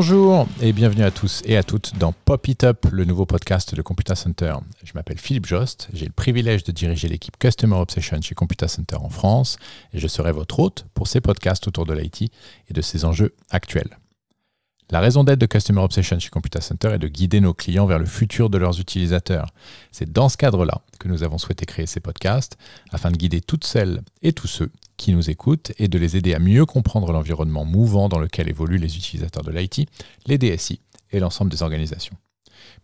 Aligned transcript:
Bonjour 0.00 0.46
et 0.60 0.72
bienvenue 0.72 1.02
à 1.02 1.10
tous 1.10 1.42
et 1.44 1.56
à 1.56 1.64
toutes 1.64 1.98
dans 1.98 2.12
Pop 2.12 2.46
It 2.46 2.62
Up, 2.62 2.86
le 2.92 3.04
nouveau 3.04 3.26
podcast 3.26 3.74
de 3.74 3.82
Computer 3.82 4.14
Center. 4.14 4.54
Je 4.84 4.92
m'appelle 4.94 5.18
Philippe 5.18 5.46
Jost, 5.46 5.88
j'ai 5.92 6.06
le 6.06 6.12
privilège 6.12 6.62
de 6.62 6.70
diriger 6.70 7.08
l'équipe 7.08 7.36
Customer 7.36 7.74
Obsession 7.74 8.22
chez 8.22 8.36
Computer 8.36 8.68
Center 8.68 8.94
en 8.94 9.08
France 9.08 9.56
et 9.92 9.98
je 9.98 10.06
serai 10.06 10.30
votre 10.30 10.60
hôte 10.60 10.86
pour 10.94 11.08
ces 11.08 11.20
podcasts 11.20 11.66
autour 11.66 11.84
de 11.84 11.94
l'IT 11.94 12.22
et 12.22 12.72
de 12.72 12.80
ses 12.80 13.04
enjeux 13.04 13.34
actuels. 13.50 13.98
La 14.90 15.00
raison 15.00 15.24
d'être 15.24 15.40
de 15.40 15.46
Customer 15.46 15.80
Obsession 15.80 16.20
chez 16.20 16.30
Computer 16.30 16.60
Center 16.60 16.90
est 16.92 17.00
de 17.00 17.08
guider 17.08 17.40
nos 17.40 17.52
clients 17.52 17.86
vers 17.86 17.98
le 17.98 18.06
futur 18.06 18.50
de 18.50 18.58
leurs 18.58 18.78
utilisateurs. 18.78 19.48
C'est 19.90 20.12
dans 20.12 20.28
ce 20.28 20.36
cadre-là 20.36 20.80
que 21.00 21.08
nous 21.08 21.24
avons 21.24 21.38
souhaité 21.38 21.66
créer 21.66 21.86
ces 21.86 21.98
podcasts 21.98 22.56
afin 22.92 23.10
de 23.10 23.16
guider 23.16 23.40
toutes 23.40 23.64
celles 23.64 24.02
et 24.22 24.32
tous 24.32 24.46
ceux 24.46 24.70
qui 24.98 25.14
nous 25.14 25.30
écoutent 25.30 25.72
et 25.78 25.88
de 25.88 25.98
les 25.98 26.18
aider 26.18 26.34
à 26.34 26.38
mieux 26.38 26.66
comprendre 26.66 27.10
l'environnement 27.12 27.64
mouvant 27.64 28.10
dans 28.10 28.18
lequel 28.18 28.50
évoluent 28.50 28.76
les 28.76 28.98
utilisateurs 28.98 29.42
de 29.42 29.50
l'IT, 29.50 29.88
les 30.26 30.36
DSI 30.36 30.80
et 31.10 31.20
l'ensemble 31.20 31.50
des 31.50 31.62
organisations. 31.62 32.16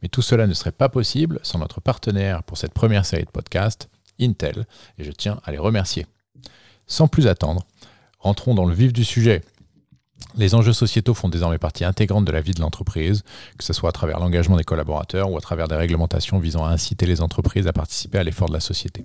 Mais 0.00 0.08
tout 0.08 0.22
cela 0.22 0.46
ne 0.46 0.54
serait 0.54 0.72
pas 0.72 0.88
possible 0.88 1.40
sans 1.42 1.58
notre 1.58 1.80
partenaire 1.80 2.42
pour 2.42 2.56
cette 2.56 2.72
première 2.72 3.04
série 3.04 3.24
de 3.24 3.30
podcasts, 3.30 3.90
Intel, 4.18 4.66
et 4.96 5.04
je 5.04 5.10
tiens 5.10 5.40
à 5.44 5.50
les 5.50 5.58
remercier. 5.58 6.06
Sans 6.86 7.08
plus 7.08 7.26
attendre, 7.26 7.66
rentrons 8.20 8.54
dans 8.54 8.64
le 8.64 8.74
vif 8.74 8.92
du 8.92 9.04
sujet 9.04 9.42
les 10.36 10.54
enjeux 10.54 10.72
sociétaux 10.72 11.14
font 11.14 11.28
désormais 11.28 11.58
partie 11.58 11.84
intégrante 11.84 12.24
de 12.24 12.32
la 12.32 12.40
vie 12.40 12.54
de 12.54 12.60
l'entreprise, 12.60 13.22
que 13.56 13.64
ce 13.64 13.72
soit 13.72 13.90
à 13.90 13.92
travers 13.92 14.18
l'engagement 14.18 14.56
des 14.56 14.64
collaborateurs 14.64 15.30
ou 15.30 15.36
à 15.36 15.40
travers 15.40 15.68
des 15.68 15.76
réglementations 15.76 16.38
visant 16.38 16.64
à 16.64 16.70
inciter 16.70 17.06
les 17.06 17.20
entreprises 17.20 17.66
à 17.66 17.72
participer 17.72 18.18
à 18.18 18.24
l'effort 18.24 18.48
de 18.48 18.54
la 18.54 18.60
société. 18.60 19.04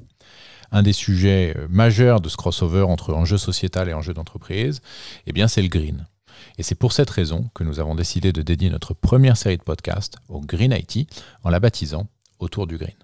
Un 0.72 0.84
des 0.84 0.94
sujets 0.94 1.54
euh, 1.58 1.68
majeurs 1.70 2.22
de 2.22 2.30
ce 2.30 2.38
crossover 2.38 2.82
entre 2.82 3.14
enjeux 3.14 3.38
sociétal 3.38 3.90
et 3.90 3.94
enjeux 3.94 4.14
d'entreprise, 4.14 4.82
eh 5.26 5.34
bien, 5.34 5.48
c'est 5.48 5.62
le 5.62 5.68
green. 5.68 6.06
Et 6.58 6.64
c'est 6.64 6.76
pour 6.76 6.94
cette 6.94 7.10
raison 7.10 7.50
que 7.54 7.64
nous 7.64 7.80
avons 7.80 7.96
décidé 7.96 8.32
de 8.32 8.42
dédier 8.42 8.70
notre 8.70 8.94
première 8.94 9.38
série 9.38 9.58
de 9.58 9.64
podcasts 9.64 10.18
au 10.30 10.40
Green 10.40 10.72
IT 10.72 11.10
en 11.44 11.50
la 11.50 11.60
baptisant 11.60 12.08
Autour 12.40 12.68
du 12.68 12.78
Green. 12.78 12.96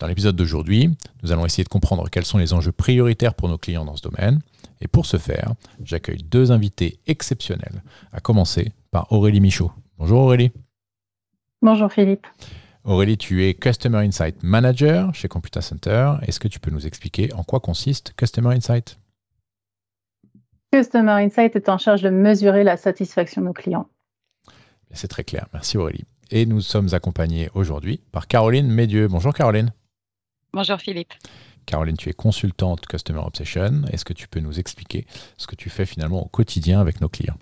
Dans 0.00 0.06
l'épisode 0.06 0.34
d'aujourd'hui, 0.34 0.88
nous 1.22 1.30
allons 1.30 1.44
essayer 1.44 1.62
de 1.62 1.68
comprendre 1.68 2.08
quels 2.08 2.24
sont 2.24 2.38
les 2.38 2.54
enjeux 2.54 2.72
prioritaires 2.72 3.34
pour 3.34 3.48
nos 3.48 3.58
clients 3.58 3.84
dans 3.84 3.96
ce 3.96 4.02
domaine, 4.02 4.40
et 4.80 4.88
pour 4.88 5.04
ce 5.04 5.18
faire, 5.18 5.52
j'accueille 5.84 6.22
deux 6.22 6.52
invités 6.52 6.98
exceptionnels, 7.06 7.82
à 8.12 8.20
commencer 8.20 8.72
par 8.90 9.12
Aurélie 9.12 9.40
Michaud. 9.40 9.70
Bonjour 9.98 10.20
Aurélie. 10.20 10.52
Bonjour 11.60 11.92
Philippe. 11.92 12.26
Aurélie, 12.84 13.18
tu 13.18 13.44
es 13.44 13.52
Customer 13.52 13.98
Insight 13.98 14.42
Manager 14.42 15.14
chez 15.14 15.28
Computer 15.28 15.60
Center. 15.60 16.14
Est-ce 16.22 16.40
que 16.40 16.48
tu 16.48 16.60
peux 16.60 16.70
nous 16.70 16.86
expliquer 16.86 17.32
en 17.34 17.44
quoi 17.44 17.60
consiste 17.60 18.14
Customer 18.16 18.54
Insight? 18.54 18.98
Customer 20.72 21.12
Insight 21.12 21.56
est 21.56 21.68
en 21.68 21.76
charge 21.76 22.00
de 22.00 22.08
mesurer 22.08 22.64
la 22.64 22.78
satisfaction 22.78 23.42
de 23.42 23.48
nos 23.48 23.52
clients. 23.52 23.88
C'est 24.92 25.08
très 25.08 25.24
clair. 25.24 25.46
Merci 25.52 25.76
Aurélie. 25.76 26.04
Et 26.30 26.46
nous 26.46 26.62
sommes 26.62 26.88
accompagnés 26.92 27.50
aujourd'hui 27.54 28.00
par 28.12 28.28
Caroline 28.28 28.68
Médieux. 28.68 29.08
Bonjour 29.08 29.34
Caroline. 29.34 29.72
Bonjour 30.54 30.78
Philippe. 30.78 31.12
Caroline, 31.66 31.96
tu 31.96 32.08
es 32.08 32.14
consultante 32.14 32.86
Customer 32.86 33.20
Obsession. 33.20 33.82
Est-ce 33.92 34.06
que 34.06 34.14
tu 34.14 34.26
peux 34.26 34.40
nous 34.40 34.58
expliquer 34.58 35.06
ce 35.36 35.46
que 35.46 35.54
tu 35.54 35.68
fais 35.68 35.84
finalement 35.84 36.24
au 36.24 36.28
quotidien 36.28 36.80
avec 36.80 37.00
nos 37.02 37.10
clients? 37.10 37.36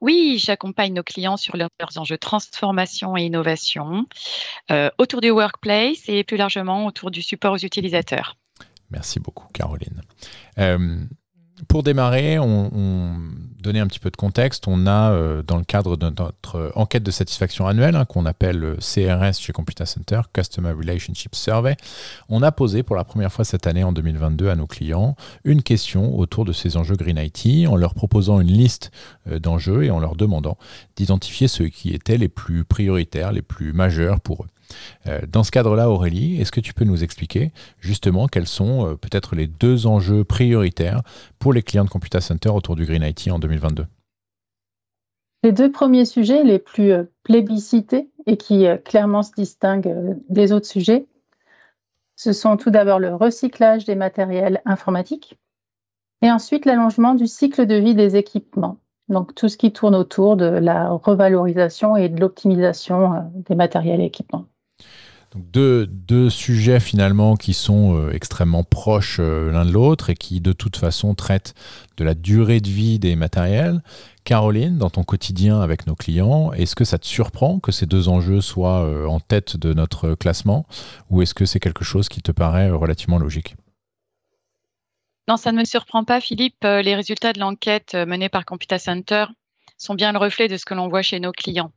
Oui, 0.00 0.38
j'accompagne 0.38 0.92
nos 0.92 1.02
clients 1.02 1.36
sur 1.36 1.56
leurs, 1.56 1.70
enjeux 1.96 2.18
transformation 2.18 3.16
et 3.16 3.22
innovation 3.22 4.06
euh, 4.70 4.90
autour 4.98 5.20
du 5.20 5.30
workplace 5.30 6.08
et 6.08 6.24
plus 6.24 6.36
largement 6.36 6.86
autour 6.86 7.10
du 7.10 7.22
support 7.22 7.54
aux 7.54 7.58
utilisateurs. 7.58 8.36
Merci 8.90 9.20
beaucoup, 9.20 9.48
Caroline. 9.52 10.02
Euh, 10.58 11.04
pour 11.68 11.82
démarrer, 11.82 12.38
on, 12.38 12.70
on, 12.74 13.16
donner 13.60 13.80
un 13.80 13.86
petit 13.86 13.98
peu 13.98 14.10
de 14.10 14.16
contexte, 14.16 14.68
on 14.68 14.86
a 14.86 15.10
euh, 15.10 15.42
dans 15.42 15.56
le 15.56 15.64
cadre 15.64 15.96
de 15.96 16.10
notre 16.10 16.70
enquête 16.74 17.02
de 17.02 17.10
satisfaction 17.10 17.66
annuelle, 17.66 17.96
hein, 17.96 18.04
qu'on 18.04 18.26
appelle 18.26 18.76
CRS 18.78 19.40
chez 19.40 19.52
Computer 19.52 19.86
Center, 19.86 20.20
Customer 20.32 20.70
Relationship 20.72 21.34
Survey, 21.34 21.76
on 22.28 22.42
a 22.42 22.52
posé 22.52 22.82
pour 22.82 22.94
la 22.94 23.04
première 23.04 23.32
fois 23.32 23.44
cette 23.44 23.66
année 23.66 23.84
en 23.84 23.92
2022 23.92 24.48
à 24.48 24.56
nos 24.56 24.66
clients 24.66 25.16
une 25.44 25.62
question 25.62 26.18
autour 26.18 26.44
de 26.44 26.52
ces 26.52 26.76
enjeux 26.76 26.96
Green 26.96 27.18
IT, 27.18 27.66
en 27.68 27.76
leur 27.76 27.94
proposant 27.94 28.40
une 28.40 28.52
liste 28.52 28.90
euh, 29.28 29.38
d'enjeux 29.38 29.84
et 29.84 29.90
en 29.90 29.98
leur 29.98 30.14
demandant 30.14 30.58
d'identifier 30.96 31.48
ceux 31.48 31.68
qui 31.68 31.92
étaient 31.94 32.18
les 32.18 32.28
plus 32.28 32.64
prioritaires, 32.64 33.32
les 33.32 33.42
plus 33.42 33.72
majeurs 33.72 34.20
pour 34.20 34.44
eux. 34.44 34.48
Euh, 35.06 35.20
dans 35.28 35.44
ce 35.44 35.50
cadre-là, 35.50 35.90
Aurélie, 35.90 36.40
est-ce 36.40 36.52
que 36.52 36.60
tu 36.60 36.74
peux 36.74 36.84
nous 36.84 37.04
expliquer 37.04 37.52
justement 37.78 38.26
quels 38.26 38.46
sont 38.46 38.86
euh, 38.86 38.94
peut-être 38.96 39.34
les 39.34 39.46
deux 39.46 39.86
enjeux 39.86 40.24
prioritaires 40.24 41.02
pour 41.38 41.52
les 41.52 41.62
clients 41.62 41.84
de 41.84 41.90
Computer 41.90 42.20
Center 42.20 42.50
autour 42.50 42.76
du 42.76 42.84
Green 42.84 43.02
IT 43.02 43.28
en 43.30 43.38
2022 43.38 43.86
Les 45.42 45.52
deux 45.52 45.70
premiers 45.70 46.04
sujets 46.04 46.42
les 46.44 46.58
plus 46.58 46.92
euh, 46.92 47.04
plébiscités 47.22 48.08
et 48.26 48.36
qui 48.36 48.66
clairement 48.84 49.22
se 49.22 49.30
distinguent 49.36 50.16
des 50.28 50.52
autres 50.52 50.66
sujets, 50.66 51.06
ce 52.16 52.32
sont 52.32 52.56
tout 52.56 52.70
d'abord 52.70 52.98
le 52.98 53.14
recyclage 53.14 53.84
des 53.84 53.94
matériels 53.94 54.62
informatiques 54.64 55.36
et 56.22 56.30
ensuite 56.30 56.64
l'allongement 56.64 57.14
du 57.14 57.28
cycle 57.28 57.66
de 57.66 57.76
vie 57.76 57.94
des 57.94 58.16
équipements. 58.16 58.78
Donc 59.08 59.36
tout 59.36 59.48
ce 59.48 59.56
qui 59.56 59.72
tourne 59.72 59.94
autour 59.94 60.36
de 60.36 60.46
la 60.46 60.88
revalorisation 60.88 61.96
et 61.96 62.08
de 62.08 62.20
l'optimisation 62.20 63.30
des 63.32 63.54
matériels 63.54 64.00
et 64.00 64.06
équipements 64.06 64.46
deux, 65.36 66.30
sujets 66.30 66.80
finalement 66.80 67.36
qui 67.36 67.54
sont 67.54 67.96
euh, 67.96 68.12
extrêmement 68.12 68.64
proches 68.64 69.18
euh, 69.20 69.52
l'un 69.52 69.64
de 69.64 69.70
l'autre 69.70 70.10
et 70.10 70.14
qui 70.14 70.40
de 70.40 70.52
toute 70.52 70.76
façon 70.76 71.14
traitent 71.14 71.54
de 71.96 72.04
la 72.04 72.14
durée 72.14 72.60
de 72.60 72.68
vie 72.68 72.98
des 72.98 73.16
matériels. 73.16 73.82
Caroline, 74.24 74.78
dans 74.78 74.90
ton 74.90 75.04
quotidien 75.04 75.60
avec 75.60 75.86
nos 75.86 75.94
clients, 75.94 76.52
est-ce 76.52 76.74
que 76.74 76.84
ça 76.84 76.98
te 76.98 77.06
surprend 77.06 77.60
que 77.60 77.72
ces 77.72 77.86
deux 77.86 78.08
enjeux 78.08 78.40
soient 78.40 78.84
euh, 78.84 79.06
en 79.06 79.20
tête 79.20 79.56
de 79.56 79.72
notre 79.72 80.14
classement 80.14 80.66
ou 81.10 81.22
est-ce 81.22 81.34
que 81.34 81.46
c'est 81.46 81.60
quelque 81.60 81.84
chose 81.84 82.08
qui 82.08 82.22
te 82.22 82.32
paraît 82.32 82.70
relativement 82.70 83.18
logique? 83.18 83.56
Non, 85.28 85.36
ça 85.36 85.52
ne 85.52 85.58
me 85.58 85.64
surprend 85.64 86.04
pas, 86.04 86.20
Philippe. 86.20 86.62
Les 86.62 86.94
résultats 86.94 87.32
de 87.32 87.40
l'enquête 87.40 87.94
menée 87.94 88.28
par 88.28 88.44
Computer 88.44 88.78
Center 88.78 89.26
sont 89.78 89.94
bien 89.94 90.12
le 90.12 90.18
reflet 90.18 90.48
de 90.48 90.56
ce 90.56 90.64
que 90.64 90.74
l'on 90.74 90.88
voit 90.88 91.02
chez 91.02 91.20
nos 91.20 91.32
clients. 91.32 91.72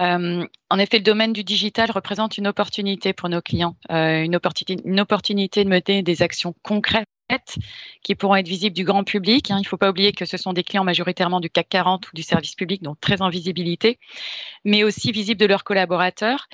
Euh, 0.00 0.46
en 0.70 0.78
effet, 0.78 0.98
le 0.98 1.04
domaine 1.04 1.32
du 1.32 1.44
digital 1.44 1.90
représente 1.90 2.38
une 2.38 2.46
opportunité 2.46 3.12
pour 3.12 3.28
nos 3.28 3.42
clients, 3.42 3.76
euh, 3.90 4.22
une, 4.22 4.34
opportunité, 4.34 5.64
de 5.64 5.68
mener 5.68 6.02
des 6.02 6.22
actions 6.22 6.54
concrètes 6.62 7.06
qui 8.02 8.14
pourront 8.14 8.36
être 8.36 8.48
visibles 8.48 8.74
du 8.74 8.84
grand 8.84 9.04
public. 9.04 9.50
Hein. 9.50 9.58
Il 9.58 9.62
ne 9.62 9.68
faut 9.68 9.76
pas 9.76 9.90
oublier 9.90 10.12
que 10.12 10.24
ce 10.24 10.36
sont 10.36 10.52
des 10.52 10.64
clients 10.64 10.84
majoritairement 10.84 11.40
du 11.40 11.50
CAC 11.50 11.68
40 11.68 12.08
ou 12.08 12.10
du 12.14 12.22
service 12.22 12.54
public, 12.54 12.82
donc 12.82 12.98
très 13.00 13.22
en 13.22 13.28
visibilité, 13.28 13.98
mais 14.64 14.84
aussi 14.84 15.12
visibles 15.12 15.40
de 15.40 15.46
leurs 15.46 15.64
collaborateurs. 15.64 16.48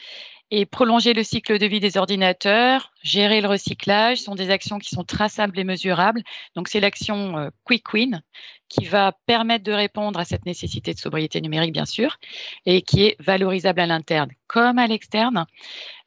Et 0.52 0.64
prolonger 0.64 1.12
le 1.12 1.24
cycle 1.24 1.58
de 1.58 1.66
vie 1.66 1.80
des 1.80 1.96
ordinateurs, 1.96 2.92
gérer 3.06 3.40
le 3.40 3.48
recyclage 3.48 4.18
sont 4.18 4.34
des 4.34 4.50
actions 4.50 4.78
qui 4.78 4.90
sont 4.90 5.04
traçables 5.04 5.58
et 5.58 5.64
mesurables. 5.64 6.22
Donc 6.54 6.68
c'est 6.68 6.80
l'action 6.80 7.38
euh, 7.38 7.50
Quick 7.64 7.92
Win 7.92 8.22
qui 8.68 8.84
va 8.84 9.12
permettre 9.26 9.64
de 9.64 9.72
répondre 9.72 10.18
à 10.18 10.24
cette 10.24 10.44
nécessité 10.44 10.92
de 10.92 10.98
sobriété 10.98 11.40
numérique, 11.40 11.72
bien 11.72 11.84
sûr, 11.84 12.18
et 12.64 12.82
qui 12.82 13.04
est 13.04 13.16
valorisable 13.20 13.80
à 13.80 13.86
l'interne 13.86 14.30
comme 14.48 14.78
à 14.78 14.86
l'externe, 14.88 15.46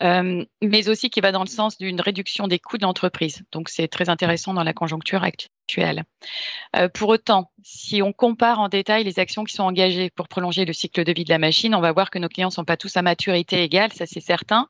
euh, 0.03 0.43
mais 0.61 0.89
aussi 0.89 1.09
qui 1.09 1.21
va 1.21 1.31
dans 1.31 1.43
le 1.43 1.49
sens 1.49 1.77
d'une 1.77 2.01
réduction 2.01 2.47
des 2.47 2.59
coûts 2.59 2.77
de 2.77 2.83
l'entreprise. 2.83 3.43
Donc 3.51 3.69
c'est 3.69 3.87
très 3.87 4.09
intéressant 4.09 4.53
dans 4.53 4.63
la 4.63 4.73
conjoncture 4.73 5.23
actuelle. 5.23 6.03
Euh, 6.75 6.89
pour 6.89 7.09
autant, 7.09 7.51
si 7.63 8.01
on 8.01 8.11
compare 8.11 8.59
en 8.59 8.67
détail 8.67 9.05
les 9.05 9.19
actions 9.19 9.45
qui 9.45 9.55
sont 9.55 9.63
engagées 9.63 10.09
pour 10.09 10.27
prolonger 10.27 10.65
le 10.65 10.73
cycle 10.73 11.03
de 11.03 11.13
vie 11.13 11.25
de 11.25 11.29
la 11.29 11.37
machine, 11.37 11.75
on 11.75 11.81
va 11.81 11.91
voir 11.91 12.09
que 12.09 12.19
nos 12.19 12.29
clients 12.29 12.47
ne 12.47 12.53
sont 12.53 12.65
pas 12.65 12.77
tous 12.77 12.95
à 12.97 13.01
maturité 13.01 13.63
égale, 13.63 13.93
ça 13.93 14.05
c'est 14.05 14.21
certain. 14.21 14.67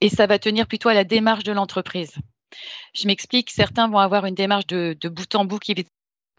Et 0.00 0.08
ça 0.08 0.26
va 0.26 0.38
tenir 0.38 0.66
plutôt 0.66 0.88
à 0.88 0.94
la 0.94 1.04
démarche 1.04 1.44
de 1.44 1.52
l'entreprise. 1.52 2.14
Je 2.94 3.06
m'explique, 3.06 3.50
certains 3.50 3.88
vont 3.88 3.98
avoir 3.98 4.26
une 4.26 4.34
démarche 4.34 4.66
de, 4.66 4.96
bout 5.08 5.34
en 5.34 5.44
bout 5.44 5.58
qui 5.58 5.74
va 5.74 5.82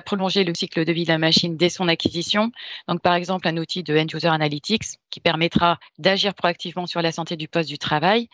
prolonger 0.06 0.44
le 0.44 0.54
cycle 0.54 0.86
de 0.86 0.92
vie 0.92 1.04
de 1.04 1.10
la 1.10 1.18
machine 1.18 1.57
dès 1.57 1.69
son 1.69 1.88
acquisition. 1.88 2.52
Donc, 2.88 3.02
par 3.02 3.16
exemple, 3.16 3.48
un 3.48 3.57
outil 3.57 3.84
de 3.84 3.98
End 3.98 4.07
User 4.13 4.28
Analytics 4.28 5.00
qui 5.10 5.19
permettra 5.19 5.80
d'agir 5.98 6.34
proactivement 6.34 6.86
sur 6.86 7.02
la 7.02 7.12
santé 7.12 7.36
du 7.36 7.48
poste 7.48 7.69
du 7.69 7.78
travail. 7.78 8.30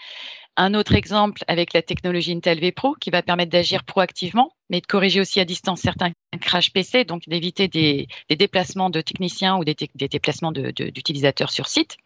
Un 0.58 0.74
autre 0.74 0.96
exemple 0.96 1.44
avec 1.48 1.74
la 1.74 1.82
technologie 1.82 2.34
Intel 2.34 2.60
vPro 2.60 2.96
qui 3.00 3.10
va 3.10 3.22
permettre 3.22 3.52
d'agir 3.52 3.84
proactivement, 3.84 4.52
mais 4.70 4.82
de 4.82 4.86
corriger 4.86 5.22
aussi 5.22 5.40
à 5.40 5.46
distance 5.46 5.82
certains 5.82 6.12
crash 6.42 6.72
PC, 6.74 7.06
donc 7.06 7.24
d'éviter 7.28 7.68
des, 7.68 8.08
déplacements 8.30 8.90
de 8.90 9.02
techniciens 9.02 9.58
ou 9.58 9.64
des 9.64 9.76
déplacements 9.96 10.52
d'utilisateurs 10.52 11.52
sur 11.52 11.68
site. 11.68 11.98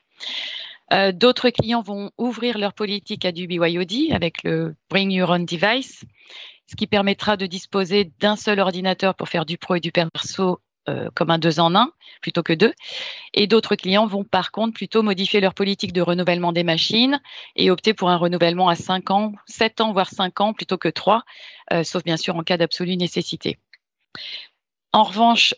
Euh, 0.94 1.12
d'autres 1.12 1.50
clients 1.50 1.82
vont 1.82 2.12
ouvrir 2.18 2.58
leur 2.58 2.74
politique 2.74 3.26
à 3.26 3.32
du 3.32 3.48
BYOD 3.48 4.12
avec 4.12 4.44
le 4.44 4.76
Bring 4.90 5.12
Your 5.12 5.30
Own 5.30 5.46
Device, 5.46 6.06
ce 6.68 6.76
qui 6.76 6.88
permettra 6.88 7.38
de 7.38 7.46
disposer 7.46 8.12
d'un 8.20 8.36
seul 8.36 8.60
ordinateur 8.60 9.16
pour 9.16 9.30
faire 9.30 9.46
du 9.46 9.58
pro 9.58 9.76
et 9.76 9.80
du 9.80 9.92
perso 9.92 10.60
euh, 10.88 11.10
comme 11.16 11.32
un 11.32 11.40
deux 11.40 11.60
en 11.60 11.74
un 11.74 11.92
plutôt 12.22 12.44
que 12.44 12.54
deux. 12.54 12.74
Et 13.34 13.48
d'autres 13.48 13.76
clients 13.76 14.06
vont 14.06 14.24
par 14.24 14.52
contre 14.52 14.76
plutôt 14.76 15.02
modifier 15.02 15.40
leur 15.42 15.56
politique 15.56 15.94
de 15.94 16.02
renouvellement 16.02 16.52
des 16.52 16.64
machines 16.64 17.20
et 17.56 17.72
opter 17.72 17.96
pour 17.96 18.10
un 18.12 18.18
renouvellement 18.18 18.70
à 18.70 18.76
5 18.76 19.10
ans, 19.10 19.34
7 19.48 19.82
ans, 19.82 19.94
voire 19.94 20.10
5 20.10 20.42
ans 20.42 20.54
plutôt 20.54 20.78
que 20.78 20.90
3, 20.90 21.24
euh, 21.74 21.84
sauf 21.84 22.04
bien 22.04 22.18
sûr 22.18 22.36
en 22.36 22.44
cas 22.44 22.58
d'absolue 22.58 22.98
nécessité. 22.98 23.58
En 24.94 25.04
revanche, 25.04 25.56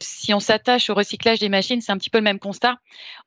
si 0.00 0.34
on 0.34 0.40
s'attache 0.40 0.90
au 0.90 0.94
recyclage 0.94 1.38
des 1.38 1.48
machines, 1.48 1.80
c'est 1.80 1.92
un 1.92 1.98
petit 1.98 2.10
peu 2.10 2.18
le 2.18 2.24
même 2.24 2.38
constat. 2.38 2.78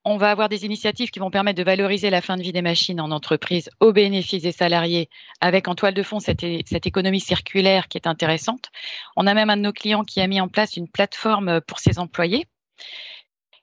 On 0.04 0.18
va 0.18 0.32
avoir 0.32 0.50
des 0.50 0.66
initiatives 0.66 1.10
qui 1.10 1.20
vont 1.20 1.32
permettre 1.32 1.58
de 1.58 1.64
valoriser 1.64 2.10
la 2.10 2.22
fin 2.22 2.38
de 2.38 2.42
vie 2.42 2.52
des 2.52 2.62
machines 2.62 3.00
en 3.00 3.12
entreprise 3.12 3.70
au 3.80 3.94
bénéfice 3.94 4.44
des 4.44 4.52
salariés, 4.52 5.10
avec 5.40 5.68
en 5.68 5.76
toile 5.76 5.94
de 5.94 6.04
fond 6.04 6.20
cette, 6.20 6.44
économie 6.44 7.20
circulaire 7.20 7.88
qui 7.88 7.98
est 7.98 8.08
intéressante. 8.08 8.70
On 9.16 9.28
a 9.28 9.34
même 9.34 9.50
un 9.50 9.58
de 9.58 9.62
nos 9.62 9.74
clients 9.74 10.04
qui 10.04 10.20
a 10.22 10.28
mis 10.28 10.42
en 10.42 10.48
place 10.48 10.78
une 10.78 10.90
plateforme 10.90 11.62
pour 11.62 11.80
ses 11.80 12.00
employés. 12.00 12.48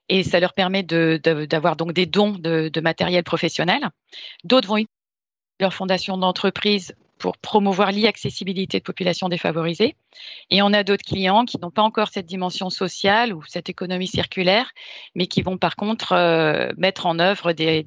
Et 0.08 0.22
ça 0.22 0.40
leur 0.40 0.54
permet 0.54 0.82
d'avoir 0.82 1.76
donc 1.76 1.92
des 1.92 2.06
dons 2.06 2.32
de, 2.32 2.70
de 2.72 2.80
matériel 2.80 3.24
professionnel. 3.24 3.88
D'autres 4.44 4.68
vont 4.68 4.76
utiliser 4.78 4.90
leur 5.60 5.74
fondation 5.74 6.16
d'entreprise 6.16 6.94
pour 7.18 7.36
promouvoir 7.36 7.92
l'e-accessibilité 7.92 8.78
de 8.78 8.84
populations 8.84 9.28
défavorisées. 9.28 9.96
Et 10.50 10.62
on 10.62 10.72
a 10.72 10.84
d'autres 10.84 11.04
clients 11.04 11.44
qui 11.44 11.58
n'ont 11.60 11.70
pas 11.70 11.82
encore 11.82 12.08
cette 12.08 12.26
dimension 12.26 12.70
sociale 12.70 13.34
ou 13.34 13.42
cette 13.46 13.68
économie 13.68 14.06
circulaire, 14.06 14.72
mais 15.14 15.26
qui 15.26 15.42
vont 15.42 15.58
par 15.58 15.76
contre 15.76 16.12
euh, 16.12 16.70
mettre 16.76 17.06
en 17.06 17.18
œuvre 17.18 17.52
des, 17.52 17.84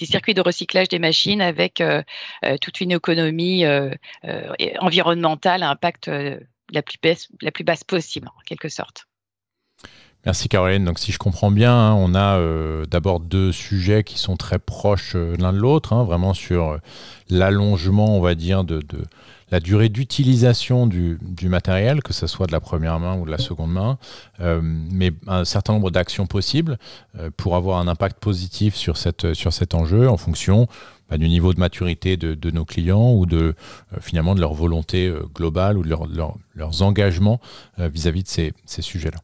circuits 0.00 0.34
de 0.34 0.40
recyclage 0.40 0.88
des 0.88 0.98
machines 0.98 1.40
avec 1.40 1.80
euh, 1.80 2.02
euh, 2.44 2.56
toute 2.60 2.80
une 2.80 2.92
économie 2.92 3.64
environnementale 4.80 5.62
à 5.62 5.70
impact 5.70 6.08
la 6.08 6.82
plus, 6.82 6.98
basse, 7.02 7.28
la 7.40 7.50
plus 7.52 7.64
basse 7.64 7.84
possible, 7.84 8.28
en 8.28 8.40
quelque 8.44 8.68
sorte. 8.68 9.06
Merci 10.24 10.48
Caroline. 10.48 10.84
Donc 10.84 11.00
si 11.00 11.10
je 11.10 11.18
comprends 11.18 11.50
bien, 11.50 11.74
hein, 11.74 11.94
on 11.94 12.14
a 12.14 12.38
euh, 12.38 12.84
d'abord 12.86 13.18
deux 13.18 13.50
sujets 13.50 14.04
qui 14.04 14.18
sont 14.18 14.36
très 14.36 14.60
proches 14.60 15.14
euh, 15.16 15.34
l'un 15.36 15.52
de 15.52 15.58
l'autre, 15.58 15.92
hein, 15.92 16.04
vraiment 16.04 16.32
sur 16.32 16.70
euh, 16.70 16.78
l'allongement, 17.28 18.16
on 18.16 18.20
va 18.20 18.36
dire, 18.36 18.62
de, 18.62 18.80
la 19.50 19.58
durée 19.58 19.88
d'utilisation 19.88 20.86
du, 20.86 21.18
matériel, 21.42 22.02
que 22.02 22.12
ce 22.12 22.28
soit 22.28 22.46
de 22.46 22.52
la 22.52 22.60
première 22.60 23.00
main 23.00 23.18
ou 23.18 23.26
de 23.26 23.30
la 23.30 23.36
seconde 23.36 23.70
main, 23.70 23.98
mais 24.40 25.12
un 25.26 25.44
certain 25.44 25.74
nombre 25.74 25.90
d'actions 25.90 26.26
possibles 26.26 26.78
pour 27.36 27.54
avoir 27.54 27.78
un 27.78 27.86
impact 27.86 28.18
positif 28.18 28.74
sur, 28.74 28.96
cet 28.96 29.74
enjeu 29.74 30.08
en 30.08 30.16
fonction 30.16 30.68
bah, 31.08 31.18
du 31.18 31.28
niveau 31.28 31.52
de 31.54 31.60
maturité 31.60 32.16
de, 32.16 32.50
nos 32.50 32.64
clients 32.64 33.12
ou 33.12 33.26
de 33.26 33.54
finalement 34.00 34.34
de 34.34 34.40
leur 34.40 34.54
volonté 34.54 35.12
globale 35.34 35.78
ou 35.78 35.82
de 35.82 35.88
leurs 36.54 36.82
engagements 36.82 37.40
vis-à-vis 37.78 38.22
de 38.22 38.28
ces 38.28 38.82
sujets-là. 38.82 39.18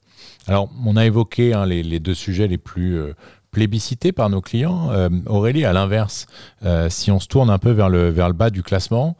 Alors, 0.46 0.70
on 0.84 0.96
a 0.96 1.04
évoqué 1.04 1.52
hein, 1.52 1.66
les, 1.66 2.00
deux 2.00 2.14
sujets 2.14 2.48
les 2.48 2.58
plus 2.58 2.98
euh, 2.98 3.14
plébiscités 3.50 4.12
par 4.12 4.30
nos 4.30 4.40
clients. 4.40 4.90
Euh, 4.92 5.10
Aurélie, 5.26 5.64
à 5.64 5.72
l'inverse, 5.72 6.26
euh, 6.64 6.88
si 6.88 7.10
on 7.10 7.20
se 7.20 7.28
tourne 7.28 7.50
un 7.50 7.58
peu 7.58 7.70
vers 7.70 7.90
le, 7.90 8.12
bas 8.32 8.50
du 8.50 8.62
classement, 8.62 9.16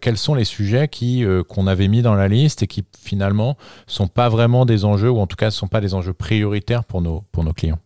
quels 0.00 0.18
sont 0.18 0.34
les 0.34 0.44
sujets 0.44 0.88
qui, 0.88 1.24
qu'on 1.48 1.66
avait 1.66 1.86
mis 1.88 2.02
dans 2.02 2.14
la 2.14 2.26
liste 2.26 2.64
et 2.64 2.66
qui 2.66 2.84
finalement 2.98 3.56
ne 3.86 3.92
sont 3.92 4.08
pas 4.08 4.28
vraiment 4.28 4.66
des 4.66 4.84
enjeux, 4.84 5.10
ou 5.10 5.20
en 5.20 5.26
tout 5.26 5.36
cas 5.36 5.46
ne 5.46 5.50
sont 5.50 5.68
pas 5.68 5.80
des 5.80 5.94
enjeux 5.94 6.12
prioritaires 6.12 6.84
pour 6.84 7.00
nos 7.00 7.24
clients? 7.54 7.78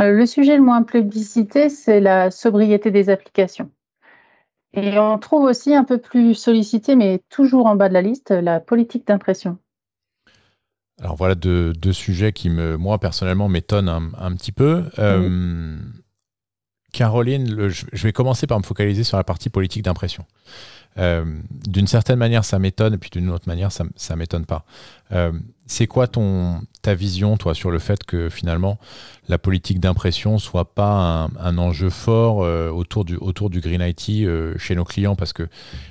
Le 0.00 0.26
sujet 0.26 0.56
le 0.56 0.62
moins 0.62 0.82
plébiscité, 0.82 1.68
c'est 1.68 2.00
la 2.00 2.30
sobriété 2.30 2.90
des 2.90 3.10
applications. 3.10 3.70
Et 4.74 4.98
on 4.98 5.18
trouve 5.18 5.44
aussi 5.44 5.74
un 5.74 5.84
peu 5.84 5.98
plus 5.98 6.34
sollicité, 6.34 6.94
mais 6.94 7.20
toujours 7.30 7.66
en 7.66 7.74
bas 7.74 7.88
de 7.88 7.94
la 7.94 8.02
liste, 8.02 8.30
la 8.30 8.60
politique 8.60 9.06
d'impression. 9.06 9.58
Alors 11.00 11.16
voilà 11.16 11.34
deux, 11.34 11.74
sujets 11.92 12.32
qui, 12.32 12.50
me, 12.50 12.76
moi, 12.76 12.98
personnellement, 12.98 13.48
m'étonnent 13.48 13.88
un, 13.88 14.36
petit 14.36 14.52
peu. 14.52 14.84
Euh, 14.98 15.78
Caroline, 16.92 17.68
je 17.68 18.02
vais 18.02 18.12
commencer 18.12 18.46
par 18.46 18.58
me 18.58 18.64
focaliser 18.64 19.04
sur 19.04 19.16
la 19.16 19.24
partie 19.24 19.48
politique 19.48 19.84
d'impression. 19.84 20.26
Euh, 20.98 21.24
d'une 21.50 21.86
certaine 21.86 22.18
manière, 22.18 22.44
ça 22.44 22.58
m'étonne, 22.58 22.94
et 22.94 22.98
puis 22.98 23.10
d'une 23.10 23.30
autre 23.30 23.46
manière, 23.46 23.70
ça 23.72 23.84
ne 23.84 24.14
m'étonne 24.16 24.46
pas. 24.46 24.64
Euh, 25.12 25.32
c'est 25.66 25.86
quoi 25.86 26.06
ton, 26.06 26.62
ta 26.82 26.94
vision, 26.94 27.36
toi, 27.36 27.54
sur 27.54 27.70
le 27.70 27.78
fait 27.78 28.02
que 28.04 28.28
finalement, 28.30 28.78
la 29.28 29.38
politique 29.38 29.80
d'impression 29.80 30.38
soit 30.38 30.74
pas 30.74 31.28
un, 31.38 31.58
enjeu 31.58 31.90
fort 31.90 32.42
euh, 32.42 32.70
autour, 32.70 33.04
du, 33.04 33.16
autour 33.16 33.50
du 33.50 33.60
Green 33.60 33.82
IT 33.82 34.26
chez 34.58 34.74
nos 34.74 34.84
clients? 34.84 35.14
Parce 35.14 35.32
que 35.32 35.46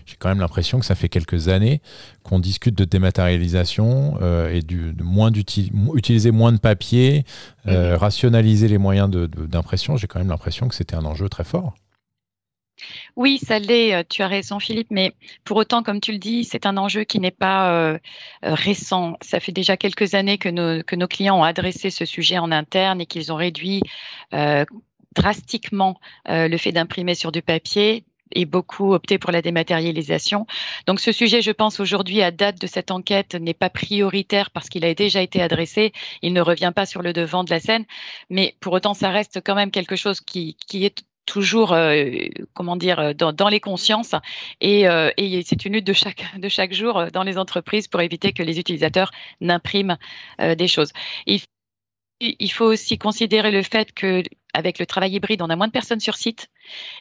j'ai 0.06 0.16
quand 0.18 0.30
même 0.30 0.40
l'impression 0.40 0.80
que 0.80 0.86
ça 0.86 0.96
fait 0.96 1.10
quelques 1.10 1.48
années 1.48 1.82
qu'on 2.24 2.40
discute 2.40 2.76
de 2.76 2.86
dématérialisation 2.86 4.20
et 4.52 4.62
du, 4.62 4.94
de 4.94 5.04
moins 5.04 5.32
d'utiliser 5.32 6.32
moins 6.32 6.52
de 6.52 6.60
papier, 6.60 7.24
mm-hmm. 7.66 7.96
rationaliser 7.96 8.68
les 8.68 8.80
moyens 8.80 9.10
d'impression. 9.10 9.96
j'ai 9.96 10.08
quand 10.08 10.20
même 10.20 10.30
l'impression 10.30 10.68
que 10.68 10.76
c'était 10.76 10.96
un 10.96 11.06
enjeu 11.06 11.30
très 11.30 11.44
fort. 11.44 11.76
Oui, 13.16 13.40
ça 13.40 13.60
l'est, 13.60 13.94
euh, 13.94 14.04
tu 14.08 14.22
as 14.22 14.28
raison 14.28 14.60
Philippe, 14.60 14.90
mais 14.92 15.14
pour 15.44 15.58
autant, 15.58 15.84
comme 15.84 16.00
tu 16.00 16.12
le 16.12 16.20
dis, 16.20 16.44
c'est 16.44 16.66
un 16.66 16.78
enjeu 16.78 17.04
qui 17.04 17.20
n'est 17.20 17.32
pas 17.32 17.72
euh, 17.72 17.98
euh, 18.46 18.54
récent. 18.54 19.18
Ça 19.22 19.40
fait 19.40 19.52
déjà 19.52 19.78
quelques 19.78 20.14
années 20.14 20.38
que 20.38 20.50
nos, 20.50 21.08
clients 21.08 21.40
ont 21.40 21.44
adressé 21.44 21.90
ce 21.90 22.06
sujet 22.06 22.38
en 22.38 22.52
interne 22.52 23.02
et 23.02 23.06
qu'ils 23.06 23.32
ont 23.32 23.36
réduit 23.36 23.82
drastiquement 25.16 26.00
le 26.28 26.58
fait 26.58 26.72
d'imprimer 26.72 27.16
sur 27.16 27.32
du 27.32 27.42
papier 27.42 28.04
et 28.32 28.46
beaucoup 28.46 28.94
opté 28.94 29.18
pour 29.18 29.32
la 29.32 29.42
dématérialisation. 29.42 30.46
Donc 30.86 31.00
ce 31.00 31.12
sujet, 31.12 31.42
je 31.42 31.52
pense 31.52 31.80
aujourd'hui, 31.80 32.22
à 32.22 32.32
date 32.32 32.60
de 32.62 32.68
cette 32.68 32.92
enquête, 32.92 33.36
n'est 33.36 33.54
pas 33.54 33.70
prioritaire 33.70 34.52
parce 34.52 34.70
qu'il 34.70 34.86
a 34.86 34.94
déjà 34.94 35.22
été 35.22 35.42
adressé. 35.42 35.94
Il 36.22 36.34
ne 36.34 36.42
revient 36.42 36.74
pas 36.76 36.86
sur 36.86 37.02
le 37.02 37.14
devant 37.14 37.44
de 37.44 37.50
la 37.50 37.60
scène, 37.60 37.86
mais 38.30 38.56
pour 38.60 38.74
autant, 38.74 38.94
ça 38.94 39.10
reste 39.10 39.40
quand 39.44 39.56
même 39.56 39.72
quelque 39.72 39.96
chose 39.96 40.20
qui 40.22 40.58
est 40.74 41.04
toujours, 41.28 41.74
euh, 41.74 42.10
comment 42.56 42.76
dire, 42.76 43.00
euh, 43.00 43.14
dans, 43.14 43.50
les 43.50 43.60
consciences. 43.60 44.16
Euh, 44.64 45.12
et, 45.18 45.44
c'est 45.44 45.66
une 45.66 45.74
lutte 45.74 45.86
de 45.86 45.94
chaque, 45.94 46.26
de 46.40 46.50
chaque 46.50 46.74
jour 46.74 47.12
dans 47.14 47.24
les 47.24 47.38
entreprises 47.38 47.88
pour 47.88 48.02
éviter 48.02 48.34
que 48.34 48.42
les 48.42 48.58
utilisateurs 48.58 49.12
n'impriment 49.42 49.98
des 50.40 50.68
choses. 50.68 50.92
Il, 51.28 51.42
il, 52.20 52.52
faut 52.52 52.66
aussi 52.66 52.98
considérer 52.98 53.52
le 53.52 53.62
fait 53.62 53.94
que 53.94 54.24
avec 54.54 54.80
le 54.80 54.88
travail 54.88 55.14
hybride, 55.14 55.42
on 55.44 55.50
a 55.50 55.56
moins 55.56 55.68
de 55.68 55.72
personnes 55.72 56.00
sur 56.00 56.16
site 56.16 56.48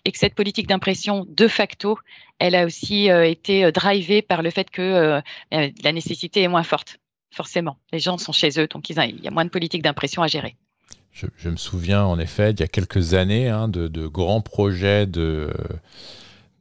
et 0.04 0.12
que 0.12 0.18
cette 0.18 0.34
politique 0.34 0.66
d'impression, 0.66 1.24
de 1.28 1.48
facto, 1.48 1.98
elle 2.38 2.54
a 2.54 2.66
aussi 2.66 3.06
été 3.06 3.70
drivée 3.72 4.20
par 4.20 4.42
le 4.42 4.50
fait 4.50 4.68
que 4.68 5.22
la 5.50 5.92
nécessité 5.92 6.42
est 6.42 6.48
moins 6.48 6.64
forte, 6.64 6.98
forcément. 7.32 7.78
Les 7.92 8.00
gens 8.00 8.18
sont 8.18 8.32
chez 8.32 8.50
eux, 8.58 8.66
donc 8.66 8.90
il 8.90 8.96
y 8.96 9.28
a 9.28 9.30
moins 9.30 9.44
de 9.44 9.50
politique 9.50 9.82
d'impression 9.82 10.22
à 10.22 10.26
gérer. 10.26 10.56
Je, 11.38 11.48
me 11.48 11.56
souviens 11.56 12.04
en 12.04 12.18
effet, 12.18 12.50
il 12.50 12.60
y 12.60 12.62
a 12.62 12.68
quelques 12.68 13.14
années, 13.14 13.48
hein, 13.48 13.68
de, 13.68 14.06
grands 14.06 14.42
projets 14.42 15.06
de, 15.06 15.50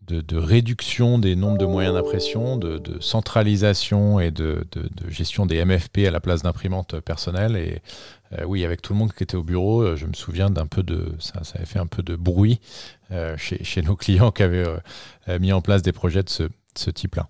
de, 0.07 0.37
réduction 0.37 1.19
des 1.19 1.35
nombres 1.35 1.57
de 1.57 1.65
moyens 1.65 1.93
d'impression, 1.95 2.55
de, 2.57 2.81
centralisation 3.01 4.21
et 4.21 4.31
de, 4.31 4.65
gestion 5.09 5.45
des 5.45 5.63
MFP 5.65 6.05
à 6.07 6.11
la 6.11 6.21
place 6.21 6.41
d'imprimantes 6.41 6.99
personnelles. 7.01 7.57
Et 7.57 7.81
euh, 8.31 8.45
oui, 8.45 8.63
avec 8.63 8.81
tout 8.81 8.93
le 8.93 8.99
monde 8.99 9.11
qui 9.11 9.23
était 9.23 9.35
au 9.35 9.43
bureau, 9.43 9.81
euh, 9.81 9.95
je 9.97 10.05
me 10.05 10.13
souviens 10.13 10.49
d'un 10.49 10.67
peu 10.67 10.83
de. 10.83 11.15
Ça, 11.19 11.43
ça 11.43 11.55
avait 11.57 11.65
fait 11.65 11.79
un 11.79 11.87
peu 11.87 12.01
de 12.01 12.15
bruit 12.15 12.61
euh, 13.11 13.35
chez, 13.35 13.61
chez, 13.63 13.81
nos 13.81 13.97
clients 13.97 14.31
qui 14.31 14.43
avaient 14.43 14.65
mis 15.39 15.51
en 15.51 15.61
place 15.61 15.81
des 15.81 15.91
projets 15.91 16.23
de 16.23 16.29
ce, 16.29 16.43
ce 16.75 16.89
type-là. 16.91 17.27